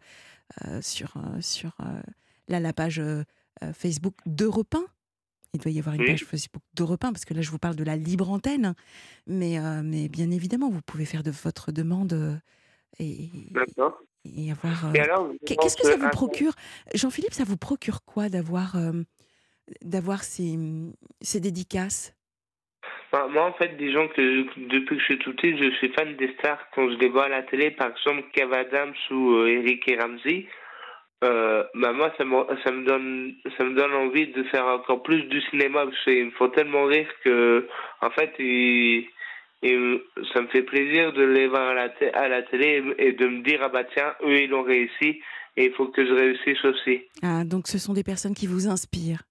[0.82, 1.76] sur, sur
[2.48, 3.02] là, la page
[3.72, 4.84] Facebook d'Europe 1
[5.54, 7.76] il doit y avoir une page Facebook d'Europe 1, parce que là, je vous parle
[7.76, 8.74] de la libre antenne.
[9.26, 12.36] Mais, euh, mais bien évidemment, vous pouvez faire de votre demande euh,
[12.98, 13.30] et,
[14.24, 14.86] et avoir.
[14.86, 16.52] Euh, qu'est-ce que ça vous procure?
[16.94, 18.76] Jean-Philippe, ça vous procure quoi d'avoir
[19.82, 20.58] d'avoir ces,
[21.20, 22.14] ces dédicaces?
[23.12, 26.16] Bah, moi, en fait, disons que depuis que je suis tout petit, je suis fan
[26.16, 26.58] des stars.
[26.74, 30.46] Quand je les vois à la télé, par exemple, Kev Adams ou Eric et Ramsey,
[31.24, 35.02] euh, bah moi ça me, ça me donne ça me donne envie de faire encore
[35.02, 37.66] plus du cinéma parce qu'ils me font tellement rire que
[38.02, 38.34] en fait
[39.64, 43.26] et ça me fait plaisir de les voir à la, à la télé et de
[43.26, 45.20] me dire ah bah tiens eux ils ont réussi
[45.56, 48.68] et il faut que je réussisse aussi ah donc ce sont des personnes qui vous
[48.68, 49.22] inspirent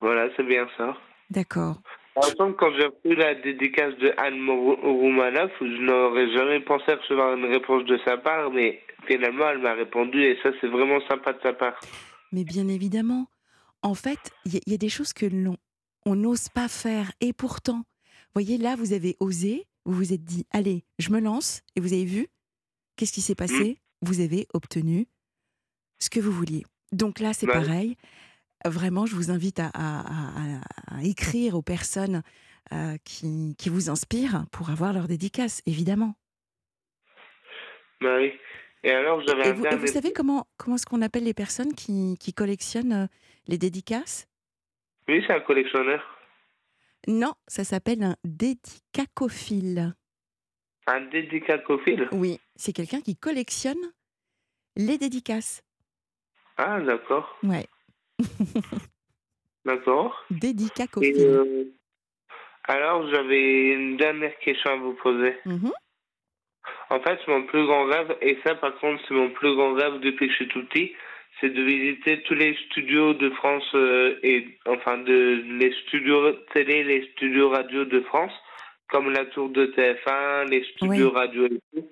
[0.00, 0.96] voilà c'est bien ça
[1.30, 1.80] d'accord
[2.20, 7.36] par exemple, quand j'ai reçu la dédicace de Anne Roumanoff, je n'aurais jamais pensé recevoir
[7.36, 11.32] une réponse de sa part, mais finalement, elle m'a répondu et ça, c'est vraiment sympa
[11.32, 11.78] de sa part.
[12.32, 13.28] Mais bien évidemment.
[13.82, 15.56] En fait, il y, a des choses que l'on
[16.06, 17.12] on n'ose pas faire.
[17.20, 17.82] Et pourtant,
[18.34, 21.62] voyez, là, vous avez osé, vous vous êtes dit, allez, je me lance.
[21.76, 22.28] Et vous avez vu,
[22.96, 23.78] qu'est-ce qui s'est passé?
[24.02, 25.06] Vous avez obtenu
[25.98, 26.64] ce que vous vouliez.
[26.92, 27.96] Donc là, c'est pareil
[28.64, 30.04] vraiment, je vous invite à,
[31.02, 32.22] écrire aux personnes
[32.72, 36.14] euh, qui, vous inspirent pour avoir leur dédicace, évidemment.
[38.00, 38.32] Bah oui.
[38.84, 42.92] Et alors, vous, et vous, savez comment, comment est-ce qu'on appelle les personnes qui, collectionnent
[42.92, 43.06] euh,
[43.48, 44.28] les dédicaces?
[45.08, 46.17] Oui, c'est un collectionneur.
[47.06, 49.94] Non, ça s'appelle un dédicacophile.
[50.86, 52.08] Un dédicacophile?
[52.12, 53.92] Oui, c'est quelqu'un qui collectionne
[54.76, 55.62] les dédicaces.
[56.56, 57.38] Ah, d'accord.
[57.42, 57.66] Ouais.
[59.64, 60.24] D'accord.
[60.30, 61.20] Dédicacophile.
[61.20, 61.64] Euh,
[62.64, 65.36] alors, j'avais une dernière question à vous poser.
[65.44, 65.72] Mhm.
[66.90, 70.00] En fait, mon plus grand rêve, et ça par contre c'est mon plus grand rêve
[70.00, 70.94] depuis que je suis tout petit,
[71.40, 76.84] c'est de visiter tous les studios de France euh, et enfin de les studios télé,
[76.84, 78.32] les studios radio de France,
[78.88, 81.88] comme la tour de TF1, les studios radio et tout.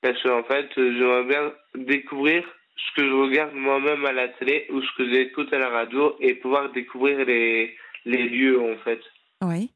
[0.00, 2.44] Parce qu'en fait, j'aimerais bien découvrir
[2.76, 6.16] ce que je regarde moi-même à la télé ou ce que j'écoute à la radio
[6.20, 9.00] et pouvoir découvrir les, les lieux en fait.
[9.42, 9.70] Oui.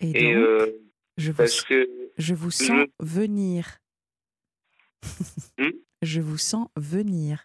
[0.00, 0.66] Et, donc, euh,
[1.16, 3.78] je vous, parce que je vous sens venir.
[5.58, 5.70] Hmm?
[6.02, 7.44] je vous sens venir.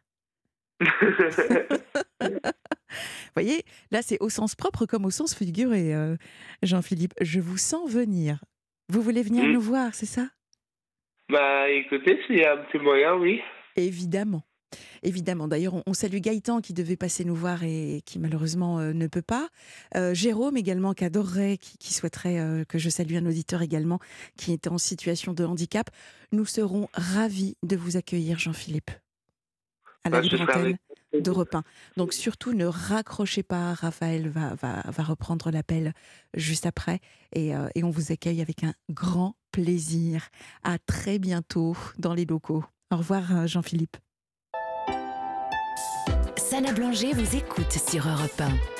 [0.79, 0.87] Vous
[3.35, 6.15] voyez, là c'est au sens propre comme au sens figuré, euh,
[6.63, 7.13] Jean-Philippe.
[7.21, 8.43] Je vous sens venir.
[8.89, 9.51] Vous voulez venir hmm.
[9.51, 10.29] nous voir, c'est ça?
[11.29, 13.41] Bah écoutez, s'il y a un petit moyen, oui.
[13.75, 14.43] Évidemment.
[15.03, 15.47] Évidemment.
[15.47, 19.21] D'ailleurs, on, salue Gaëtan qui devait passer nous voir et qui malheureusement euh, ne peut
[19.21, 19.49] pas.
[19.95, 23.99] Euh, Jérôme également qui adorerait, qui, souhaiterait que je salue un auditeur également
[24.37, 25.89] qui était en situation de handicap.
[26.31, 28.91] Nous serons ravis de vous accueillir, Jean-Philippe
[30.03, 30.27] à la bah,
[31.21, 31.63] d'Europe 1.
[31.95, 35.93] Donc surtout ne raccrochez pas, Raphaël va, va, va reprendre l'appel
[36.33, 36.99] juste après
[37.33, 40.27] et, euh, et, on vous accueille avec un grand plaisir.
[40.63, 42.63] À très bientôt dans les locaux.
[42.91, 43.97] Au revoir euh, Jean-Philippe.
[46.35, 48.77] Sana Blanger vous écoute sur Europe 1.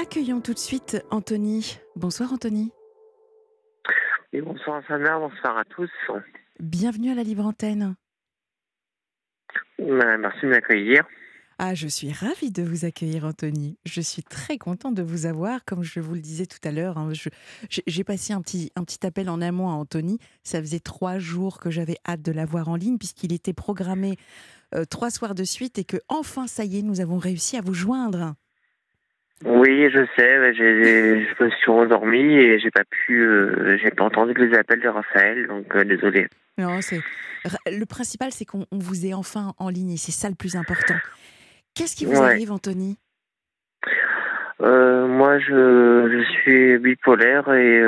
[0.00, 1.78] Accueillons tout de suite Anthony.
[1.96, 2.72] Bonsoir Anthony.
[4.32, 5.90] Et bonsoir Sana, bonsoir à tous.
[6.62, 7.94] Bienvenue à la Libre Antenne.
[9.78, 11.04] Bah, merci de m'accueillir.
[11.58, 13.78] Ah, je suis ravie de vous accueillir, Anthony.
[13.86, 15.64] Je suis très contente de vous avoir.
[15.64, 17.12] Comme je vous le disais tout à l'heure, hein,
[17.70, 20.18] j'ai passé un petit, un petit appel en amont à Anthony.
[20.42, 24.16] Ça faisait trois jours que j'avais hâte de l'avoir en ligne, puisqu'il était programmé
[24.74, 27.62] euh, trois soirs de suite et que, enfin, ça y est, nous avons réussi à
[27.62, 28.34] vous joindre.
[29.46, 30.54] Oui, je sais.
[30.54, 34.88] Je me suis endormi et j'ai pas pu, euh, j'ai pas entendu les appels de
[34.88, 36.28] Raphaël, donc euh, désolé.
[36.60, 37.00] Non, c'est
[37.66, 40.96] le principal, c'est qu'on vous ait enfin en ligne c'est ça le plus important.
[41.74, 42.98] Qu'est-ce qui vous arrive, Anthony?
[44.60, 47.82] Euh, Moi, je, je, suis bipolaire et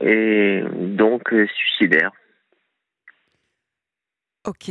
[0.00, 0.64] et
[0.96, 1.22] donc
[1.54, 2.12] suicidaire.
[4.46, 4.70] Ok,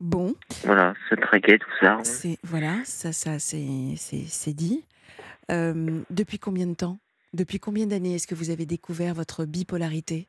[0.00, 0.34] bon.
[0.64, 1.98] Voilà, se traquer, tout ça.
[2.02, 4.84] C'est voilà, ça, ça, c'est dit.
[5.50, 6.98] Euh, depuis combien de temps?
[7.32, 10.28] Depuis combien d'années est-ce que vous avez découvert votre bipolarité?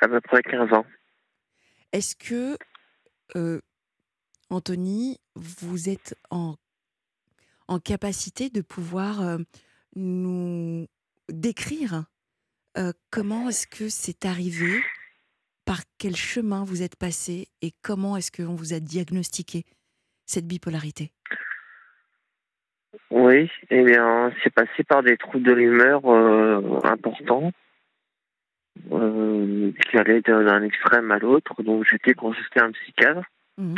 [0.00, 0.86] À peu près 15 ans.
[1.92, 2.56] Est-ce que,
[3.36, 3.60] euh,
[4.50, 6.56] Anthony, vous êtes en,
[7.68, 9.38] en capacité de pouvoir euh,
[9.96, 10.86] nous
[11.28, 12.04] décrire
[13.10, 14.82] comment est-ce que c'est arrivé
[15.64, 19.64] Par quel chemin vous êtes passé Et comment est-ce qu'on vous a diagnostiqué
[20.26, 21.12] cette bipolarité?
[23.10, 27.52] Oui, eh bien, c'est passé par des troubles de l'humeur euh, importants
[28.92, 31.62] euh, qui allaient d'un extrême à l'autre.
[31.62, 33.76] Donc, j'étais consulté un psychiatre mhm.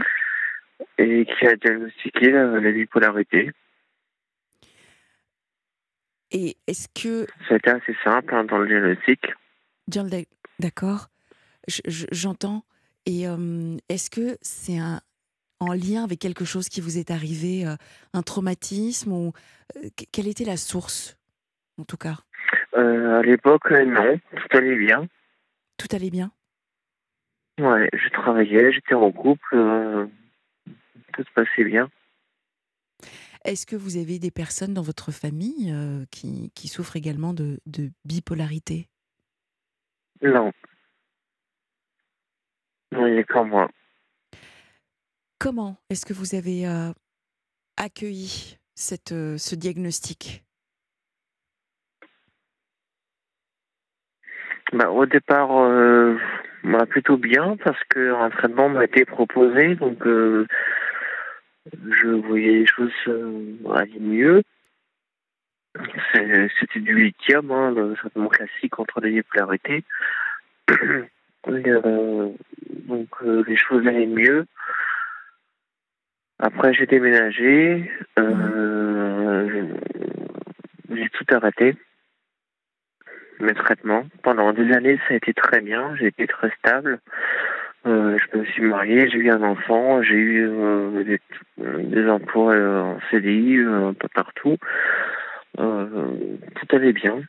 [0.99, 3.51] et qui a diagnostiqué la, bipolarité.
[6.32, 7.26] Et est-ce que.
[7.49, 9.32] C'était assez simple hein, dans le diagnostic.
[10.59, 11.09] D'accord,
[12.12, 12.64] j'entends.
[13.05, 15.01] Et euh, est-ce que c'est un,
[15.61, 17.76] en lien avec quelque chose qui vous est arrivé, euh,
[18.12, 19.32] un traumatisme ou
[19.76, 21.16] euh, quelle était la source,
[21.78, 22.18] en tout cas?
[22.77, 25.09] Euh, À l'époque, non, tout allait bien.
[25.79, 26.33] Tout allait bien.
[27.59, 29.57] Ouais, je travaillais, j'étais en couple,
[31.14, 31.91] tout se passait bien.
[33.45, 35.74] Est-ce que vous avez des personnes dans votre famille
[36.11, 38.89] qui, qui, souffrent également de, de bipolarité?
[40.20, 40.53] Non.
[42.93, 43.70] Non, il n'y a qu'en moi.
[45.39, 46.93] Comment est-ce que vous avez euh,
[47.77, 50.45] accueilli cette, euh, ce diagnostic?
[54.77, 56.16] Bah, Au départ, euh,
[56.64, 60.47] bah, plutôt bien parce qu'un traitement m'a été proposé, donc je
[62.27, 62.93] voyais les choses
[63.74, 64.43] aller mieux.
[66.14, 69.85] C'était du lithium, hein, le traitement classique contre les bipolarités.
[71.47, 74.47] donc les choses allaient mieux.
[76.39, 77.91] Après, j'ai déménagé.
[78.18, 79.66] Euh,
[80.91, 81.77] j'ai tout arrêté.
[83.41, 84.05] Mes traitements.
[84.22, 85.95] Pendant des années, ça a été très bien.
[85.97, 87.01] J'ai été très stable.
[87.87, 91.18] Euh, je me suis marié, j'ai eu un enfant, j'ai eu euh,
[91.59, 94.57] des, emplois en CDI un peu partout.
[95.57, 97.22] tout allait bien.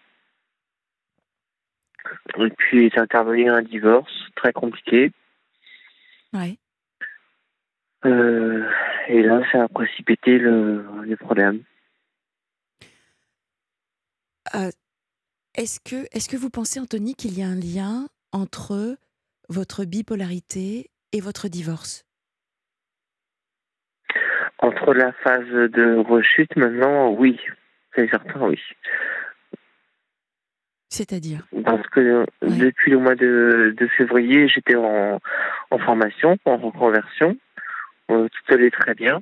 [2.38, 5.12] Et puis est intervenu un divorce très compliqué.
[8.05, 8.70] Euh,
[9.08, 11.62] et là, ça a précipité le, les problèmes.
[15.58, 18.95] Est-ce que, est que vous pensez, Anthony, qu'il y a un lien entre
[19.49, 22.05] votre bipolarité et votre divorce?
[24.60, 27.39] Entre la phase de rechute, maintenant, oui.
[27.95, 28.60] C'est certain, oui.
[30.89, 31.47] C'est-à-dire?
[31.66, 35.20] Parce que depuis le mois de, février, j'étais en,
[35.80, 37.36] formation, en reconversion.
[38.12, 39.22] Euh, tout allait très bien.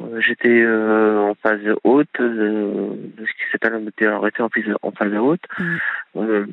[0.00, 4.50] Euh, j'étais euh, en phase haute de, ce qui s'appelle arrêté en,
[4.82, 5.42] en phase haute.
[5.58, 6.46] Mm.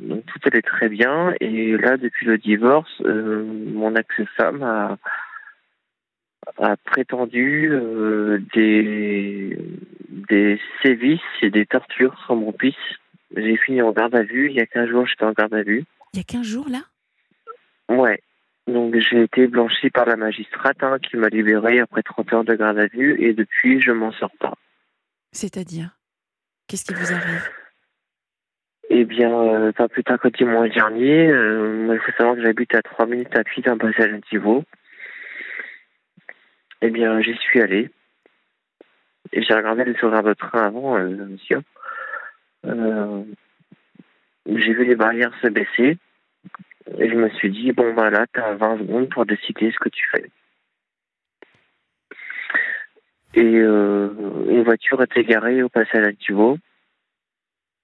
[0.00, 1.34] donc tout allait très bien.
[1.40, 4.98] Et là, depuis le divorce, mon ex-femme a,
[6.58, 7.72] a prétendu
[8.54, 9.58] des,
[10.28, 12.76] des sévices et des tortures sur mon fils
[13.36, 14.48] j'ai fini en garde à vue.
[14.50, 15.84] Il y a 15 jours, j'étais en garde à vue.
[16.12, 16.82] Il y a 15 jours, là?
[17.88, 18.20] Ouais.
[18.66, 22.54] Donc j'ai été blanchi par la magistrate hein, qui m'a libéré après 30 heures de
[22.54, 24.54] garde à vue et depuis, je m'en sors pas.
[25.32, 25.90] C'est-à-dire?
[26.66, 27.50] Qu'est-ce qui vous arrive?
[28.90, 32.74] Eh bien, euh, pas plus tard que dimanche dernier, euh, il faut savoir que j'habite
[32.74, 34.64] à 3 minutes à pied d'un passage à niveau.
[36.80, 37.90] Eh bien, j'y suis allé.
[39.32, 41.62] Et j'ai regardé les horaires de train avant, euh, monsieur.
[42.66, 43.22] Euh,
[44.46, 45.98] j'ai vu les barrières se baisser
[46.98, 49.78] et je me suis dit, bon, bah là, tu as 20 secondes pour décider ce
[49.78, 50.30] que tu fais.
[53.34, 54.10] Et euh,
[54.48, 56.58] une voiture était garée au passage à Tuvo.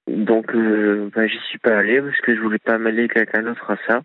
[0.07, 3.70] Donc, euh, bah, j'y suis pas allé parce que je voulais pas mêler quelqu'un d'autre
[3.70, 4.03] à ça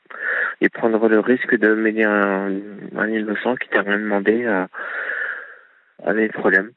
[0.61, 2.49] et prendre le risque de mêler un,
[3.07, 4.67] innocent qui t'a rien demandé à,
[6.03, 6.71] à des problèmes.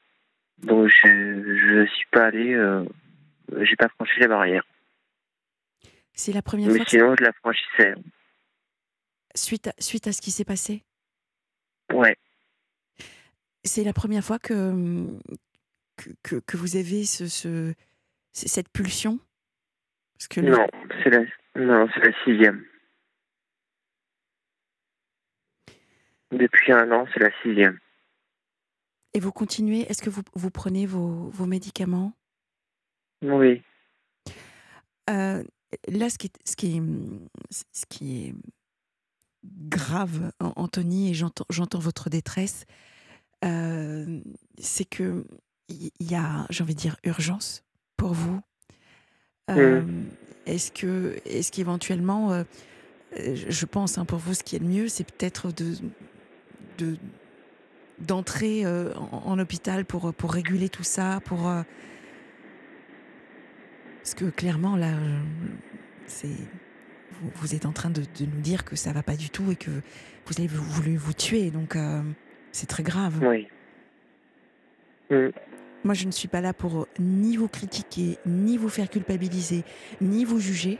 [0.62, 2.56] Donc, je, je suis pas allé
[3.60, 4.64] j'ai pas franchi la barrière.
[6.18, 6.86] C'est la première Mais fois.
[6.86, 7.94] sinon, je la franchissais.
[9.36, 10.82] Suite à, suite à ce qui s'est passé?
[11.92, 12.16] Ouais.
[13.62, 15.06] C'est la première fois que,
[16.24, 17.72] que, que, vous avez ce, ce,
[18.32, 19.20] cette pulsion?
[20.14, 20.66] Parce que Non,
[21.04, 21.20] c'est la,
[21.54, 22.66] non, c'est la sixième.
[26.32, 27.78] Depuis un an, c'est la sixième.
[29.14, 29.82] Et vous continuez?
[29.82, 32.12] Est-ce que vous, vous prenez vos, vos médicaments?
[33.22, 33.62] Oui.
[35.10, 35.44] Euh,
[35.88, 36.82] là, ce qui est, ce qui est,
[37.50, 38.34] ce qui est
[39.44, 42.64] grave, Anthony, et j'entends votre détresse,
[43.44, 44.20] euh,
[44.58, 45.24] c'est que
[45.68, 47.62] il y a, j'ai envie de dire, urgence
[47.98, 48.40] pour vous.
[49.50, 49.82] Euh,
[50.46, 52.44] est-ce que, est-ce qu'éventuellement,
[53.14, 55.74] je pense hein, pour vous, ce qui est le mieux, c'est peut-être de,
[56.78, 56.96] de
[57.98, 61.52] d'entrer en, en, hôpital pour pour réguler tout ça, pour
[64.08, 64.94] parce que clairement, là,
[66.06, 66.34] c'est
[67.34, 69.70] vous, êtes en train de, nous dire que ça va pas du tout et que
[70.24, 71.50] vous avez voulu vous tuer.
[71.50, 72.00] Donc, euh,
[72.50, 73.18] c'est très grave.
[73.20, 73.48] Oui.
[75.10, 75.28] Mm.
[75.84, 79.62] Moi, je ne suis pas là pour ni vous critiquer, ni vous faire culpabiliser,
[80.00, 80.78] ni vous juger.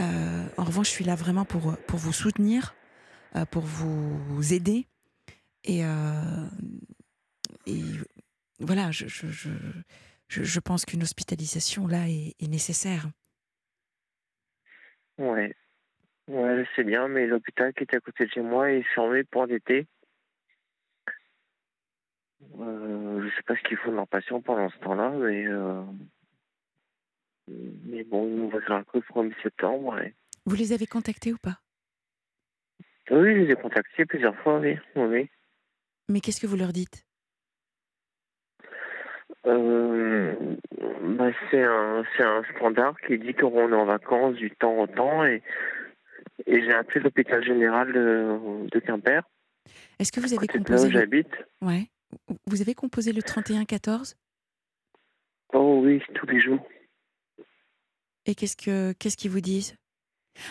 [0.00, 2.74] Euh, en revanche, je suis là vraiment pour, pour vous soutenir,
[3.34, 4.88] euh, pour vous aider.
[5.64, 5.80] Et,
[7.66, 7.82] et
[8.60, 9.48] voilà, je, je je,
[10.60, 13.06] pense qu'une hospitalisation là est, nécessaire.
[15.18, 15.54] Ouais.
[16.28, 19.46] Ouais, c'est bien, mais l'hôpital qui était à côté de chez moi est fermé pour
[19.46, 19.86] l'été.
[22.58, 25.82] Euh, je sais pas ce qu'ils font de leur patient pendant ce temps-là, mais euh,
[27.48, 30.00] mais bon, ils nous faire un coup le 1er septembre.
[30.46, 31.58] Vous les avez contactés ou pas?
[33.10, 34.78] Oui, je les ai contactés plusieurs fois, oui.
[34.96, 35.28] oui.
[36.08, 37.04] Mais qu'est-ce que vous leur dites?
[39.46, 40.34] Euh,
[41.02, 45.24] bah c'est un, un standard qui dit qu'on est en vacances du temps au temps
[45.24, 45.42] et,
[46.46, 49.22] et j'ai appelé l'hôpital général de, de Quimper.
[49.98, 50.92] Est-ce que vous avez composé le...
[50.92, 51.88] j'habite Ouais.
[52.46, 54.14] Vous avez composé le 31-14
[55.54, 56.66] Oh oui, tous les jours.
[58.26, 59.74] Et qu'est-ce que qu'est-ce qu'ils vous disent?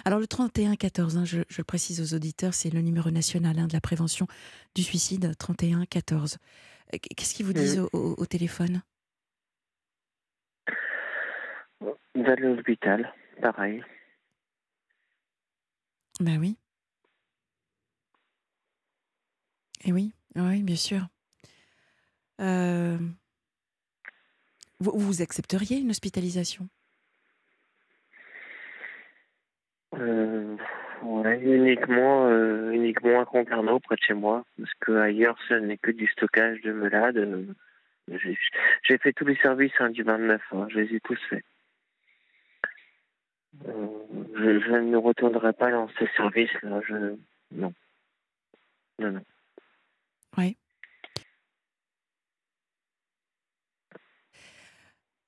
[0.05, 3.67] Alors le 31-14, hein, je, je, le précise aux auditeurs, c'est le numéro national hein,
[3.67, 4.27] de la prévention
[4.75, 6.37] du suicide, 31-14.
[6.99, 7.87] Qu'est-ce qu'ils vous disent mmh.
[7.93, 8.81] au, téléphone?
[12.15, 13.83] D'aller à l'hôpital, pareil.
[16.19, 16.57] Ben oui.
[19.83, 21.07] Et eh oui, oui, bien sûr.
[22.39, 22.99] Euh,
[24.79, 26.69] vous, vous, accepteriez une hospitalisation?
[29.95, 30.55] Euh,
[31.03, 35.91] uniquement, euh, uniquement à Concarneau, près de chez moi, parce que ailleurs, ce n'est que
[35.91, 37.47] du stockage de malades.
[38.07, 41.43] J'ai fait tous les services hein, du 29, hein, je les ai tous faits.
[43.67, 43.87] Euh,
[44.35, 46.81] je, ne retournerai pas dans ces services-là.
[46.87, 47.15] Je...
[47.51, 47.73] Non.
[48.99, 49.23] Non, non.
[50.37, 50.57] Oui.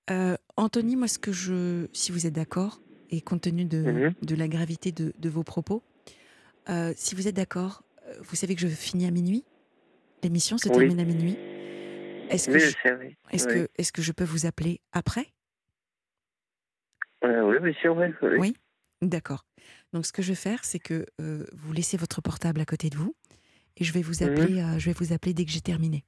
[0.10, 4.14] Euh, Anthony, moi, ce que je, si vous êtes d'accord, et compte tenu de, Mhm.
[4.22, 5.84] de la gravité de, de vos propos,
[6.70, 9.44] euh, si vous êtes d'accord, euh, vous savez que je finis à minuit.
[10.24, 10.76] L'émission se Oui.
[10.76, 11.36] termine à minuit.
[12.30, 13.18] Est-ce que, Oui, je, je sais, oui.
[13.32, 13.54] est-ce Oui.
[13.54, 15.28] que, est-ce que je peux vous appeler après?
[17.26, 17.96] Euh, oui, bien sûr,
[18.40, 18.56] oui.
[19.02, 19.46] D'accord.
[19.92, 22.90] Donc, ce que je vais faire, c'est que euh, vous laissez votre portable à côté
[22.90, 23.14] de vous,
[23.76, 24.28] et je vais vous Mhm.
[24.30, 24.80] appeler.
[24.80, 26.06] je vais vous appeler dès que j'ai terminé.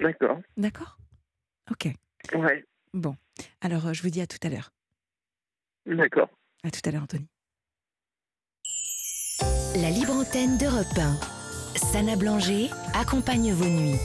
[0.00, 0.40] D'accord.
[0.56, 0.98] D'accord?
[1.70, 1.88] Ok.
[2.34, 2.64] Ouais.
[2.92, 3.16] Bon.
[3.60, 4.72] Alors, je vous dis à tout à l'heure.
[5.86, 6.28] D'accord.
[6.62, 7.26] À tout à l'heure, Anthony.
[9.76, 11.18] La libre antenne d'Europe 1.
[11.76, 13.98] Sana Blanger accompagne vos nuits.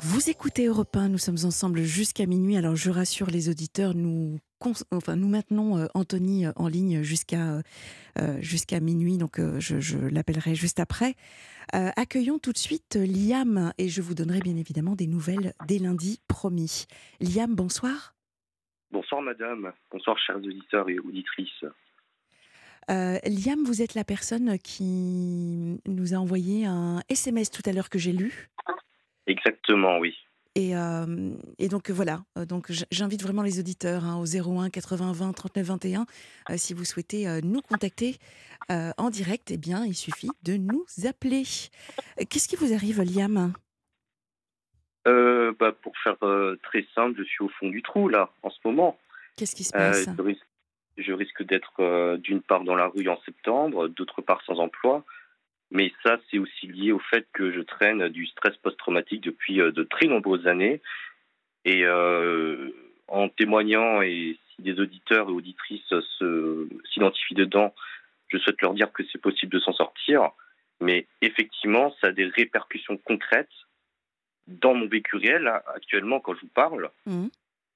[0.00, 2.56] Vous écoutez Europe 1, nous sommes ensemble jusqu'à minuit.
[2.56, 4.38] Alors je rassure les auditeurs, nous,
[4.90, 7.62] enfin, nous maintenons euh, Anthony euh, en ligne jusqu'à
[8.18, 11.14] euh, jusqu'à minuit, donc je, je l'appellerai juste après.
[11.74, 15.78] Euh, accueillons tout de suite Liam et je vous donnerai bien évidemment des nouvelles dès
[15.78, 16.86] lundi, promis.
[17.20, 18.14] Liam, bonsoir.
[18.90, 21.64] Bonsoir madame, bonsoir chers auditeurs et auditrices.
[22.90, 27.90] Euh, Liam, vous êtes la personne qui nous a envoyé un SMS tout à l'heure
[27.90, 28.48] que j'ai lu.
[29.26, 30.16] Exactement, oui.
[30.54, 34.70] Et, euh, et donc voilà, Euh, donc j- j'invite vraiment les auditeurs hein, au 01
[34.70, 36.06] 80 20 39 21.
[36.50, 38.16] Euh, si vous souhaitez euh, nous contacter
[38.70, 41.44] en direct, eh bien, il suffit de nous appeler.
[42.28, 43.52] Qu'est-ce qui vous arrive, Liam?
[45.08, 48.50] Euh, bah, pour faire euh, très simple, je suis au fond du trou là, en
[48.50, 48.98] ce moment.
[49.36, 50.08] Qu'est-ce qui se Euh, passe?
[50.16, 50.46] je risque,
[50.98, 55.04] je risque d'être euh, d'une part dans la rue en septembre, d'autre part sans emploi.
[55.70, 59.82] Mais ça, c'est aussi lié au fait que je traîne du stress post-traumatique depuis de
[59.82, 60.80] très nombreuses années.
[61.66, 61.86] Et
[63.08, 65.82] en témoignant, et si des auditeurs et auditrices
[66.18, 67.74] se- s'identifient dedans,
[68.28, 70.30] je souhaite leur dire que c'est possible de s'en sortir.
[70.80, 73.48] Mais effectivement, ça a des répercussions concrètes
[74.48, 76.90] dans mon vécu réel, actuellement, quand je vous parle.
[77.06, 77.30] Mhm.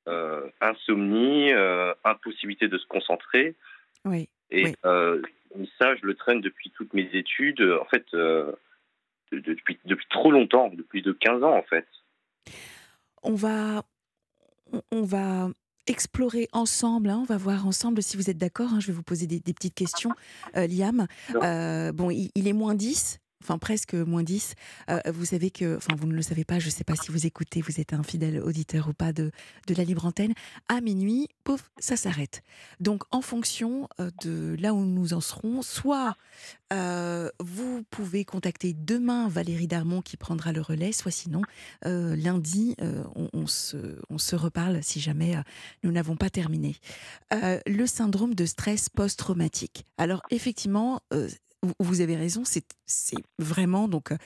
[0.08, 3.54] Euh, insomnie, euh, impossibilité de se concentrer.
[4.04, 4.28] Oui.
[4.50, 4.74] Et Oui.
[4.84, 5.22] euh,
[5.78, 8.54] ça, je le traîne depuis toutes mes études, en fait, de-
[9.30, 11.86] depuis, depuis trop longtemps, depuis de 15 ans, en fait.
[13.22, 13.84] On va,
[14.90, 15.48] on- va
[15.86, 18.72] explorer ensemble, hein, on va voir ensemble si vous êtes d'accord.
[18.74, 20.10] hein, je vais vous poser des, des petites questions,
[20.56, 21.06] euh, Liam.
[21.36, 23.18] Euh, bon, il, il est moins 10.
[23.43, 24.55] Enfin, presque moins 10.
[24.88, 27.11] Euh, vous savez que, enfin, vous ne le savez pas, je ne sais pas si
[27.11, 29.32] vous écoutez, vous êtes un fidèle auditeur ou pas de,
[29.66, 30.32] de la libre antenne.
[30.68, 31.28] À minuit,
[31.78, 32.43] ça s'arrête.
[32.78, 36.16] Donc, en fonction euh, de là où nous en serons, soit
[36.72, 41.43] euh, vous pouvez contacter demain Valérie Darmon qui prendra le relais, soit sinon,
[41.84, 42.76] lundi,
[43.14, 45.34] on, se, on se reparle si jamais
[45.82, 46.76] nous n'avons pas terminé.
[47.30, 49.84] Le syndrome de stress post-traumatique.
[49.99, 51.01] Alors, effectivement,
[51.78, 52.64] vous- avez raison, c'est
[53.38, 54.16] vraiment donc euh,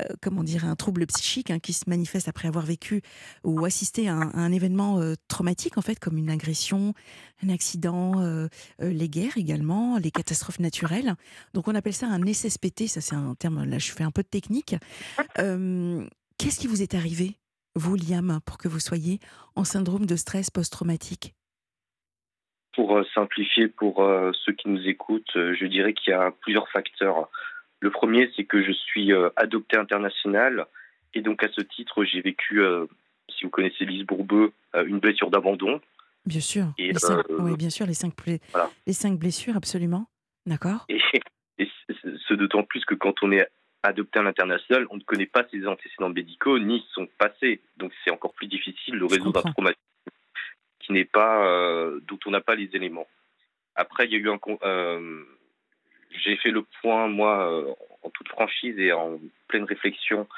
[0.00, 3.02] euh, comment dire un trouble psychique hein, qui se manifeste après avoir vécu
[3.44, 6.94] ou assisté à un, événement euh, traumatique en fait comme une agression,
[7.42, 8.48] un accident,
[8.80, 11.14] les guerres également, les catastrophes naturelles.
[11.52, 14.22] Donc on appelle ça un SSPT, ça c'est un terme là je fais un peu
[14.22, 14.76] de technique.
[15.36, 17.36] Qu'est-ce qui vous est arrivé
[17.74, 19.20] vous Liam pour que vous soyez
[19.54, 21.34] en syndrome de stress post-traumatique?
[22.76, 26.30] Pour euh, simplifier pour euh, ceux qui nous écoutent, euh, je dirais qu'il y a
[26.30, 27.28] plusieurs facteurs.
[27.80, 30.66] Le premier, c'est que je suis adopté international
[31.14, 32.62] et donc à ce titre, j'ai vécu,
[33.28, 35.80] si vous connaissez Lise Bourbeux, une blessure d'abandon.
[36.24, 36.66] Bien sûr.
[36.78, 38.70] Et, les cinq, euh, oui, bien sûr, les cinq, pla- voilà.
[38.86, 40.08] les cinq blessures, absolument.
[40.46, 40.86] D'accord.
[40.88, 40.98] Et,
[41.58, 41.68] et
[42.28, 43.46] ce d'autant plus que quand on est
[43.82, 47.60] adopté à l'international, on ne connaît pas ses antécédents médicaux ni son passé.
[47.76, 49.52] Donc c'est encore plus difficile de résoudre un comprends.
[49.52, 49.82] traumatisme
[50.92, 53.08] n'est pas, euh, dont on n'a pas les éléments.
[53.74, 55.24] Après, il y a eu un, euh,
[56.10, 60.28] j'ai fait le point moi euh, en toute franchise et en pleine réflexion,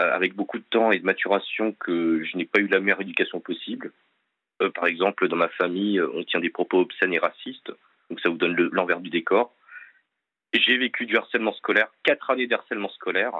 [0.00, 3.02] euh, avec beaucoup de temps et de maturation, que je n'ai pas eu la meilleure
[3.02, 3.92] éducation possible.
[4.74, 7.70] Par exemple, dans ma famille, on tient des propos obscènes et racistes,
[8.10, 9.54] donc ça vous donne le- l'envers du décor.
[10.52, 13.34] J'ai vécu du harcèlement scolaire, quatre années de harcèlement scolaire.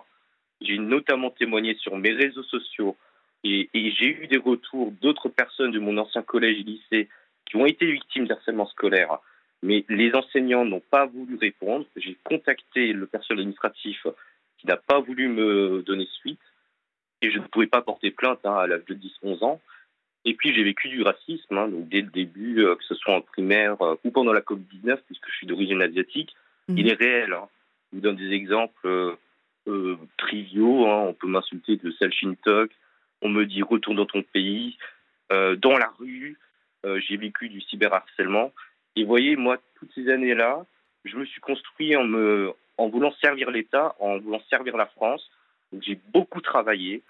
[0.61, 2.97] J'ai notamment témoigné sur mes réseaux sociaux
[3.45, 7.09] et, et j'ai eu des retours d'autres personnes de mon ancien collège et lycée
[7.47, 9.19] qui ont été victimes d'harcèlement scolaire,
[9.63, 11.87] mais les enseignants n'ont pas voulu répondre.
[11.97, 14.07] J'ai contacté le personnel administratif
[14.59, 16.41] qui n'a pas voulu me donner suite
[17.23, 19.61] et je ne pouvais pas porter plainte hein, à l'âge de 10-11 ans.
[20.25, 23.15] Et puis j'ai vécu du racisme, hein, donc dès le début, euh, que ce soit
[23.15, 26.35] en primaire euh, ou pendant la Covid-19, puisque je suis d'origine asiatique,
[26.69, 26.79] Mhm.
[26.79, 27.33] il est réel.
[27.33, 27.49] hein.
[27.91, 29.17] Je vous donne des exemples
[29.67, 30.85] euh, triviaux.
[30.87, 32.71] On peut m'insulter de sale Shintok.
[33.23, 34.79] On me dit retourne dans ton pays.
[35.33, 36.39] Euh, dans la rue,
[36.85, 38.53] euh, j'ai vécu du cyberharcèlement.
[38.97, 40.65] Et vous voyez, moi, toutes ces années-là,
[41.05, 45.31] je me suis construit en, me, en voulant servir l'État, en voulant servir la France.
[45.73, 47.03] Donc, J'ai beaucoup travaillé.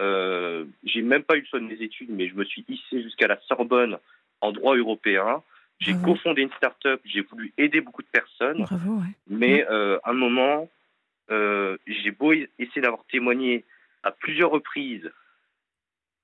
[0.00, 3.02] Euh, j'ai même pas eu le choix de mes études, mais je me suis hissé
[3.02, 3.98] jusqu'à la Sorbonne
[4.40, 5.42] en droit européen.
[5.80, 8.64] J'ai cofondé une start-up, j'ai voulu aider beaucoup de personnes.
[9.28, 10.68] Mais euh, à un moment,
[11.30, 13.64] euh, j'ai beau essayer d'avoir témoigné
[14.04, 15.10] à plusieurs reprises,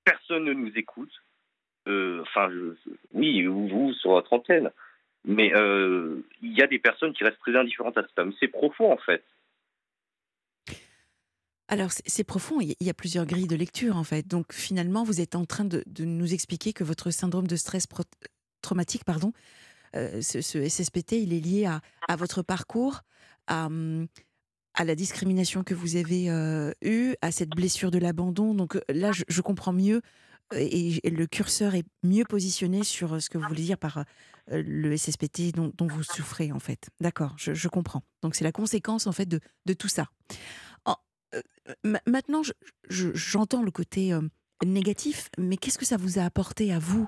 [0.09, 1.11] personne ne nous écoute.
[1.87, 2.49] Euh, enfin,
[3.13, 4.71] oui, vous, sur votre antenne.
[5.25, 5.51] Mais
[6.41, 8.23] il y a des personnes qui restent très indifférentes à.
[8.23, 9.23] Mais c'est profond, en fait.
[11.71, 14.27] Alors, c'est profond, il y a plusieurs grilles de lecture en fait.
[14.27, 17.87] Donc, finalement, vous êtes en train de, nous expliquer que votre syndrome de stress
[18.63, 19.33] traumatique, pardon,
[19.95, 23.01] euh, ce, SSPT, il est lié à, votre parcours,
[23.45, 23.69] à,
[24.79, 28.53] à, la discrimination que vous avez euh, eue, à cette blessure de l'abandon.
[28.53, 30.01] Donc euh, là, je, comprends mieux
[30.55, 34.05] et, le curseur est mieux positionné sur ce que vous voulez dire par
[34.51, 36.89] le SSPT dont, vous souffrez en fait.
[36.99, 38.03] D'accord, je, comprends.
[38.23, 40.09] Donc c'est la conséquence en fait de tout ça
[42.05, 42.41] maintenant,
[42.89, 44.17] j'entends le côté
[44.65, 47.07] négatif, mais qu'est-ce que ça vous a apporté à vous,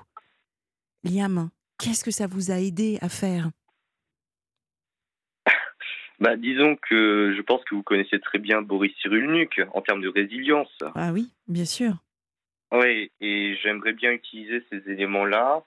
[1.04, 1.50] Liam?
[1.78, 3.50] Qu'est-ce que ça vous a aidé à faire?
[6.22, 10.08] Bah, disons que je pense que vous connaissez très bien Boris Cyrulnik en termes de
[10.08, 10.72] résilience.
[10.94, 11.94] Ah oui, bien sûr.
[12.72, 15.62] Oui, et j'aimerais bien utiliser ces éléments-là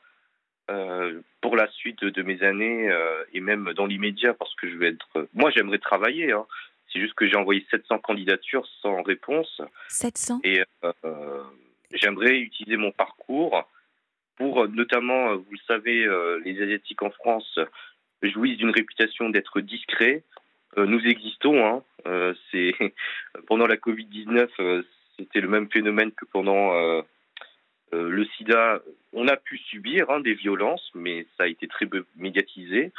[1.42, 2.90] pour la suite de, mes années
[3.34, 5.28] et même dans l'immédiat parce que je vais être.
[5.36, 6.32] Moi, j'aimerais travailler.
[6.32, 6.48] Hein.
[6.96, 9.62] C'est juste que j'ai envoyé 700 candidatures sans réponse.
[9.90, 11.44] 700 Et euh,
[11.92, 13.68] j'aimerais utiliser mon parcours
[14.38, 17.60] pour, notamment, euh, vous le savez, euh, les Asiatiques en France
[18.22, 20.24] jouissent d'une réputation d'être discrets.
[20.78, 21.66] Nous existons.
[21.66, 22.34] Hein.
[22.52, 22.74] c'est
[23.48, 24.84] pendant la Covid-19,
[25.18, 26.74] c'était le même phénomène que pendant
[27.92, 28.82] le SIDA.
[29.14, 32.92] On a pu subir hein, des violences, mais ça a été très médiatisé.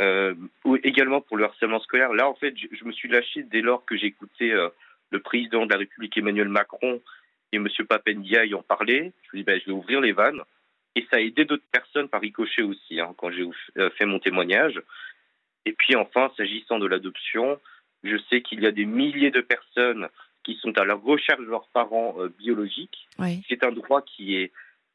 [0.00, 0.34] Euh,
[0.64, 2.12] ou également pour le harcèlement scolaire.
[2.12, 4.68] Là, en fait, je, me suis lâché dès lors que j'écoutais euh,
[5.10, 7.00] le président de la République Emmanuel Macron
[7.52, 7.68] et M.
[7.88, 9.12] Papendiaï en parler.
[9.22, 10.40] Je me dis, ben, je vais ouvrir les vannes.
[10.96, 13.46] Et ça a aidé d'autres personnes par ricochet aussi, hein, quand j'ai
[13.78, 14.80] euh, fait mon témoignage.
[15.66, 17.58] Et puis enfin, s'agissant de l'adoption,
[18.02, 20.08] je sais qu'il y a des milliers de personnes
[20.42, 23.08] qui sont à la recherche de leurs parents biologiques.
[23.48, 24.52] C'est un droit qui est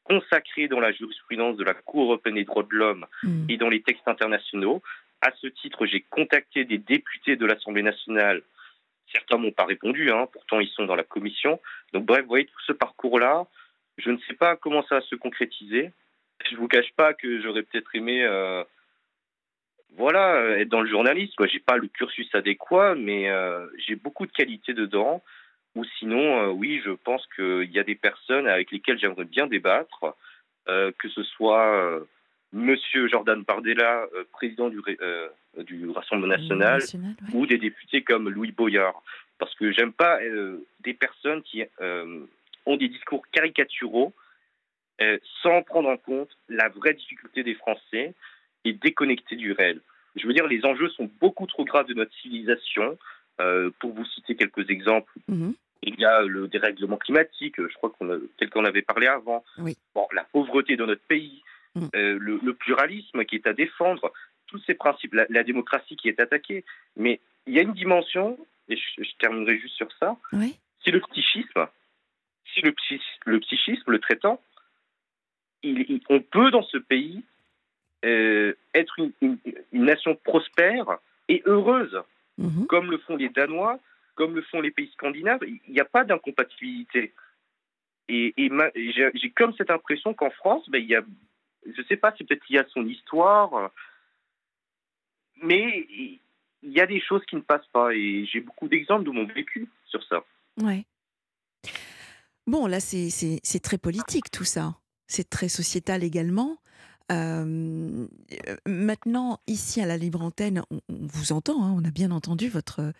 [0.09, 3.45] consacré dans la jurisprudence de la Cour européenne des droits de l'homme hmm.
[3.47, 4.81] et dans les textes internationaux.
[5.21, 8.41] À ce titre, j'ai contacté des députés de l'Assemblée nationale.
[9.11, 11.59] Certains m'ont pas répondu, hein, pourtant ils sont dans la commission.
[11.93, 13.45] Donc bref, vous voyez tout ce parcours-là.
[13.97, 15.91] Je ne sais pas comment ça va se concrétiser.
[16.49, 18.63] Je vous cache pas que j'aurais peut-être aimé, euh,
[19.97, 21.47] voilà, être dans le journalisme.
[21.47, 25.23] J'ai pas le cursus adéquat, mais euh, j'ai beaucoup de qualités dedans.
[25.75, 29.47] Ou sinon, euh, oui, je pense qu'il y a des personnes avec lesquelles j'aimerais bien
[29.47, 30.15] débattre,
[30.67, 31.99] euh, que ce soit euh,
[32.51, 34.81] Monsieur Jordan Bardella, président du,
[35.59, 36.81] du Rassemblement national,
[37.33, 39.03] ou des députés comme Louis Boyard.
[39.37, 40.17] Parce que j'aime pas
[40.79, 41.63] des personnes qui
[42.65, 44.13] ont des discours caricaturaux
[45.43, 48.15] sans prendre en compte la vraie difficulté des Français
[48.65, 49.81] et déconnectés du réel.
[50.15, 52.97] Je veux dire, les enjeux sont beaucoup trop graves de notre civilisation
[53.39, 55.53] euh, pour vous citer quelques exemples, mhm.
[55.81, 59.45] il y a le dérèglement climatique, je crois qu'on tel qu'on avait parlé avant.
[59.95, 61.41] Bon, la pauvreté dans notre pays,
[61.75, 61.89] mhm.
[61.95, 64.11] euh, le, pluralisme qui est à défendre,
[64.47, 66.65] tous ces principes, la, démocratie qui est attaquée.
[66.97, 68.37] Mais il y a une dimension,
[68.67, 70.17] et je, terminerai juste sur ça,
[70.83, 71.67] c'est le psychisme.
[72.53, 72.73] Si le,
[73.25, 74.41] le psychisme, le traitant,
[75.63, 77.23] il, on peut dans ce pays
[78.05, 79.37] euh, être une,
[79.71, 80.97] nation prospère
[81.27, 82.01] et heureuse.
[82.39, 82.67] Mhm.
[82.67, 83.79] comme le font les Danois,
[84.15, 85.41] comme le font les pays scandinaves.
[85.45, 87.13] Il n'y a pas d'incompatibilité.
[88.07, 88.33] Et,
[88.75, 91.03] j'ai comme cette impression qu'en France, ben, il y a,
[91.65, 93.71] je ne sais pas, c'est peut-être lié à son histoire,
[95.43, 97.93] mais il y a des choses qui ne passent pas.
[97.93, 100.23] Et j'ai beaucoup d'exemples de mon vécu sur ça.
[100.57, 100.85] Ouais.
[102.47, 104.75] Bon, là, c'est très politique tout ça.
[105.07, 106.57] C'est très sociétal également.
[107.11, 108.07] Euh,
[108.65, 112.81] maintenant, ici à la Libre Antenne, on, vous entend, hein, on a bien entendu votre,
[112.81, 112.91] euh,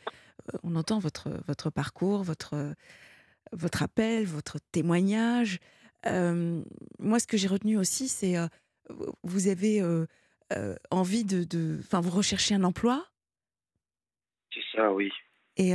[0.63, 2.73] on entend votre, votre parcours, votre,
[3.51, 5.59] votre appel, votre témoignage.
[6.05, 6.61] Euh,
[6.97, 8.35] moi, ce que j'ai retenu aussi, c'est
[9.23, 9.83] vous avez
[10.89, 13.05] envie de, enfin, vous recherchez un emploi?
[14.51, 15.11] C'est ça, oui.
[15.57, 15.73] Et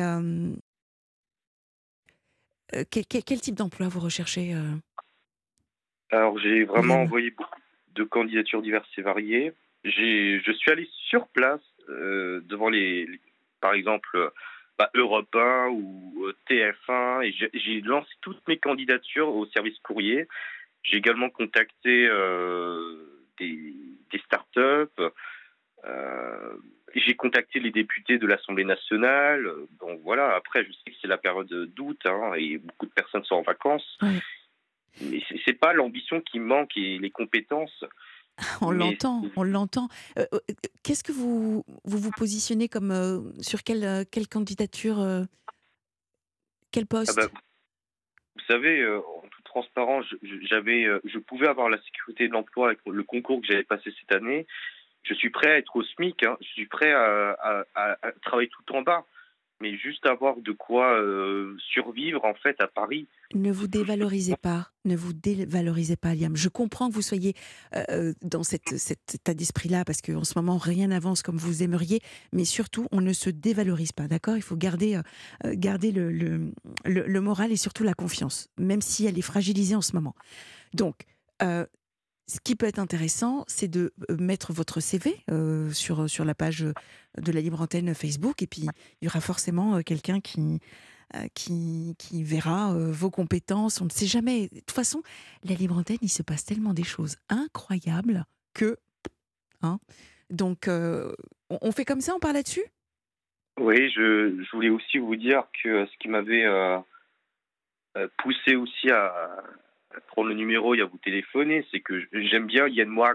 [2.91, 4.57] quel, quel, type d'emploi vous recherchez
[6.11, 7.61] Alors, j'ai vraiment envoyé beaucoup
[7.95, 9.53] de candidatures diverses et variées.
[9.85, 13.09] Je suis allé sur place euh, devant les,
[13.61, 14.33] par exemple,
[14.79, 20.27] bah, Europe 1 ou euh, TF1 et j'ai lancé toutes mes candidatures au service courrier.
[20.83, 23.75] J'ai également contacté euh, des,
[24.25, 25.03] startups.
[26.95, 29.51] j'ai contacté les députés de l'Assemblée nationale.
[29.81, 33.25] Donc voilà, après, je sais que c'est la période d'août hein, et beaucoup de personnes
[33.25, 33.99] sont en vacances.
[34.01, 34.21] Ouais.
[35.01, 37.85] Mais c'est- pas l'ambition qui manque et les compétences.
[38.63, 39.89] On Mais- l'entend, on l'entend.
[40.19, 40.39] Euh, euh,
[40.83, 45.23] Qu'est-ce que vous vous, vous positionnez comme euh, sur quelle, euh, quelle candidature, euh,
[46.73, 47.17] quel Ah poste?
[47.17, 47.29] bah,
[48.37, 50.05] vous savez, euh, en toute transparence,
[50.51, 53.95] j'avais, euh, je pouvais avoir la sécurité de l'emploi avec le concours que j'avais passé
[54.01, 54.47] cette année.
[55.05, 56.25] Je suis prêt à être au SMIC.
[56.25, 56.37] hein.
[56.41, 59.07] Je suis prêt à, à- à- à travailler tout en bas,
[59.61, 63.07] mais juste avoir de quoi euh, survivre en fait à Paris.
[63.35, 66.37] Ne vous dévalorisez pas, ne vous dévalorisez pas, Liam.
[66.37, 67.35] Je comprends que vous soyez
[67.75, 68.73] euh, euh, dans cet
[69.15, 72.01] état d'esprit-là, parce qu'en ce moment, rien n'avance comme vous aimeriez,
[72.33, 74.37] mais surtout, on ne se dévalorise pas, d'accord?
[74.37, 75.01] Il faut garder,
[75.45, 76.11] garder le,
[76.85, 80.15] le, moral et surtout la confiance, même si elle est fragilisée en ce moment.
[80.75, 81.07] Donc,
[82.27, 86.35] ce qui peut être intéressant, c'est de euh, mettre votre CV euh, sur, sur la
[86.35, 86.65] page
[87.19, 88.63] de la Libre Antenne Facebook, et puis
[89.01, 90.61] il y aura forcément euh, quelqu'un qui,
[91.17, 93.81] euh, qui, qui verra euh, vos compétences.
[93.81, 94.49] On ne sait jamais.
[94.49, 95.03] De toute façon,
[95.45, 98.79] la libre antenne, il se passe tellement des choses incroyables que.
[99.63, 99.79] Hein,
[100.31, 101.13] donc, euh,
[101.51, 102.65] on, fait comme ça, on parle là-dessus?
[103.61, 106.79] Oui, je, je voulais aussi vous dire que ce qui m'avait euh,
[107.97, 109.45] euh, poussé aussi à
[110.09, 113.15] prendre le numéro et à vous téléphoner, c'est que j'aime bien Yann Moix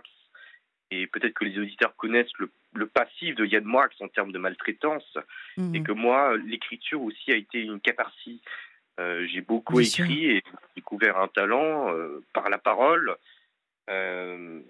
[0.92, 4.40] et peut-être que les auditeurs connaissent le, le passif de Yann Moix en termes de
[4.40, 5.18] maltraitance
[5.58, 5.76] Mhm.
[5.76, 8.42] et que moi, l'écriture aussi a été une catharsis.
[9.00, 10.06] Euh, j'ai beaucoup Bien sûr.
[10.06, 10.44] écrit et
[10.76, 13.16] découvert un talent euh, par la parole.
[13.90, 14.62] Euh,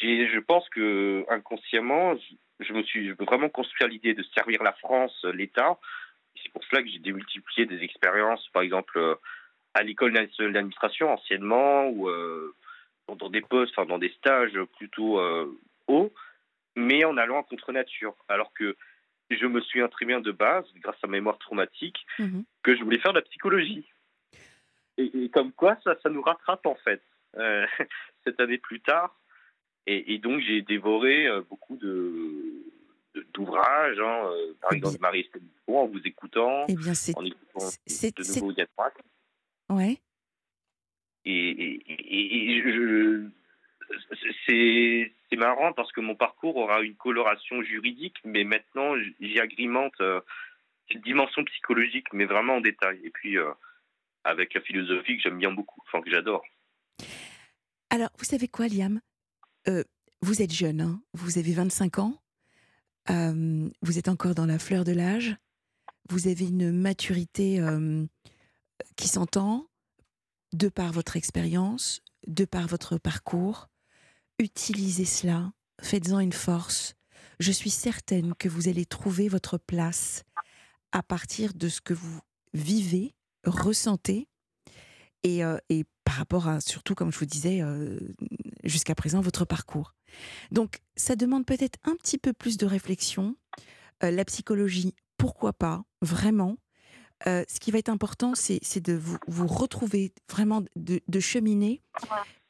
[0.00, 4.72] je pense que inconsciemment, je, je me suis vraiment construit à l'idée de servir la
[4.74, 5.78] France, l'État.
[6.42, 9.18] C'est pour cela que j'ai démultiplié des expériences, par exemple
[9.74, 12.54] à l'école nationale d'administration anciennement, ou euh,
[13.18, 15.46] dans- des postes, enfin dans des stages plutôt euh,
[15.86, 16.12] hauts,
[16.76, 18.14] mais en allant contre nature.
[18.28, 18.76] Alors que
[19.30, 22.44] je me souviens très bien de base, grâce à ma mémoire traumatique, Mhm.
[22.62, 23.84] que je voulais faire de la psychologie.
[24.98, 27.02] Et, et comme quoi, ça, ça nous rattrape en fait.
[27.38, 27.66] Euh,
[28.24, 29.18] cette année plus tard.
[29.86, 32.20] Et, et donc, j'ai dévoré beaucoup de
[33.34, 37.14] d'ouvrages, hein, euh, par Eh exemple Marie-Estelle en vous écoutant, Eh bien, c'est.
[37.16, 38.92] en écoutant de nouveau Moix.
[39.74, 39.98] Ouais.
[41.24, 43.28] Et, et- et- et je,
[44.46, 49.94] c'est c'est marrant parce que mon parcours aura une coloration juridique, mais maintenant j'y agrémente
[50.00, 50.20] euh,
[50.90, 53.00] cette dimension psychologique, mais vraiment en détail.
[53.04, 53.50] Et puis euh,
[54.24, 56.44] avec la philosophie que j'aime bien beaucoup, enfin que j'adore.
[57.90, 59.00] Alors, vous savez quoi, Liam?
[59.68, 59.84] Euh,
[60.22, 62.20] Vous êtes jeune, hein vous avez 25 ans,
[63.10, 65.36] euh, vous êtes encore dans la fleur de l'âge,
[66.08, 67.60] vous avez une maturité
[68.96, 69.68] qui s'entend
[70.52, 73.68] de par votre expérience, de par votre parcours.
[74.38, 76.94] Utilisez cela, faites-en une force.
[77.40, 80.24] Je suis certaine que vous allez trouver votre place
[80.92, 82.20] à partir de ce que vous
[82.52, 83.14] vivez,
[83.44, 84.28] ressentez
[85.22, 87.98] et, euh, et par rapport à, surtout, comme je vous disais, euh,
[88.64, 89.94] jusqu'à présent, votre parcours.
[90.50, 93.36] Donc, ça demande peut-être un petit peu plus de réflexion.
[94.02, 96.56] Euh, la psychologie, pourquoi pas, vraiment.
[97.26, 101.80] Euh, ce qui va être important, c'est de vous, vous retrouver, vraiment de, de cheminer.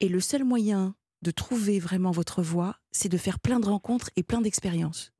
[0.01, 4.11] Et le seul moyen de trouver vraiment votre voie, c'est de faire plein de rencontres
[4.16, 5.12] et plein d'expériences.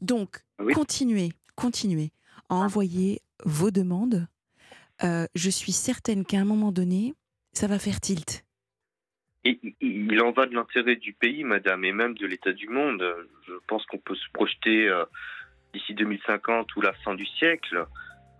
[0.00, 0.72] Donc, Oui.
[0.74, 2.12] continuez, continuez
[2.48, 4.26] à envoyer vos demandes.
[5.02, 7.14] Euh, je suis certaine qu'à un moment donné,
[7.52, 8.44] ça va faire tilt.
[9.44, 12.68] Et il- il en va de l'intérêt du pays, madame, et même de l'état du
[12.68, 13.04] monde.
[13.46, 15.04] Je pense qu'on peut se projeter euh,
[15.74, 17.84] d'ici 2050 ou la fin du siècle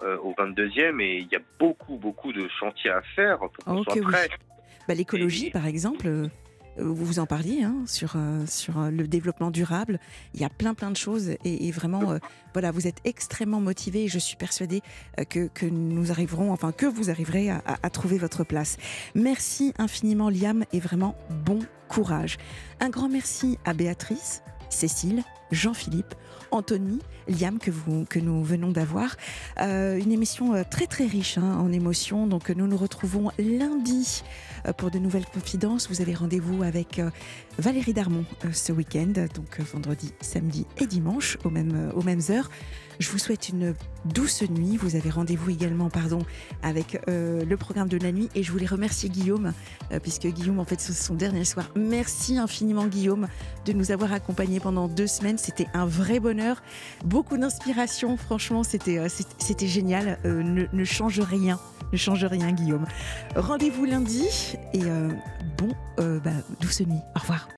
[0.02, 3.82] euh, au 22e, et il y a beaucoup, beaucoup de chantiers à faire pour qu'on
[3.84, 4.02] soit oui.
[4.88, 6.28] Bah, L'écologie, Et- par exemple, euh,
[6.76, 9.98] vous vous en parliez hein, sur, euh, sur euh, le développement durable.
[10.34, 11.30] Il y a plein, plein de choses.
[11.44, 12.18] Et, et vraiment,
[12.52, 14.04] voilà, vous êtes extrêmement motivé.
[14.04, 14.82] Et je suis persuadée
[15.30, 18.76] que, que nous arriverons, enfin, que vous arriverez à, à- à trouver votre place.
[19.14, 21.14] Merci infiniment, Liam, et vraiment
[21.46, 22.38] bon courage.
[22.80, 24.42] Un grand merci à Béatrice,
[24.74, 26.14] Cécile, Jean-Philippe,
[26.50, 29.16] Anthony, Liam, que, vous, que nous venons d'avoir.
[29.60, 32.26] Euh, une émission euh, très, très riche hein, en émotions.
[32.26, 34.22] Donc, nous nous retrouvons lundi
[34.66, 35.88] euh, pour de nouvelles confidences.
[35.88, 37.10] Vous avez rendez-vous avec euh,
[37.58, 42.50] Valérie Darmon euh, ce week-end, donc euh, vendredi, samedi et dimanche euh, aux mêmes heures.
[42.98, 44.76] Je vous souhaite une douce nuit.
[44.76, 46.20] Vous avez rendez-vous également, pardon,
[46.62, 48.28] avec euh, le programme de la nuit.
[48.34, 49.52] Et je voulais remercier Guillaume,
[49.92, 51.70] euh, puisque Guillaume, en fait, c'est son dernier soir.
[51.76, 53.28] Merci infiniment, Guillaume,
[53.66, 55.38] de nous avoir accompagnés pendant deux semaines.
[55.38, 56.62] C'était un vrai bonheur.
[57.04, 58.16] Beaucoup d'inspiration.
[58.16, 59.08] Franchement, c'était euh,
[59.38, 60.18] c'était génial.
[60.24, 61.58] Ne, ne change rien.
[61.92, 62.86] Ne change rien, Guillaume.
[63.36, 64.26] Rendez-vous lundi
[64.72, 64.80] et
[65.58, 66.30] bon, bah,
[66.60, 66.98] douce nuit.
[67.14, 67.48] Au revoir.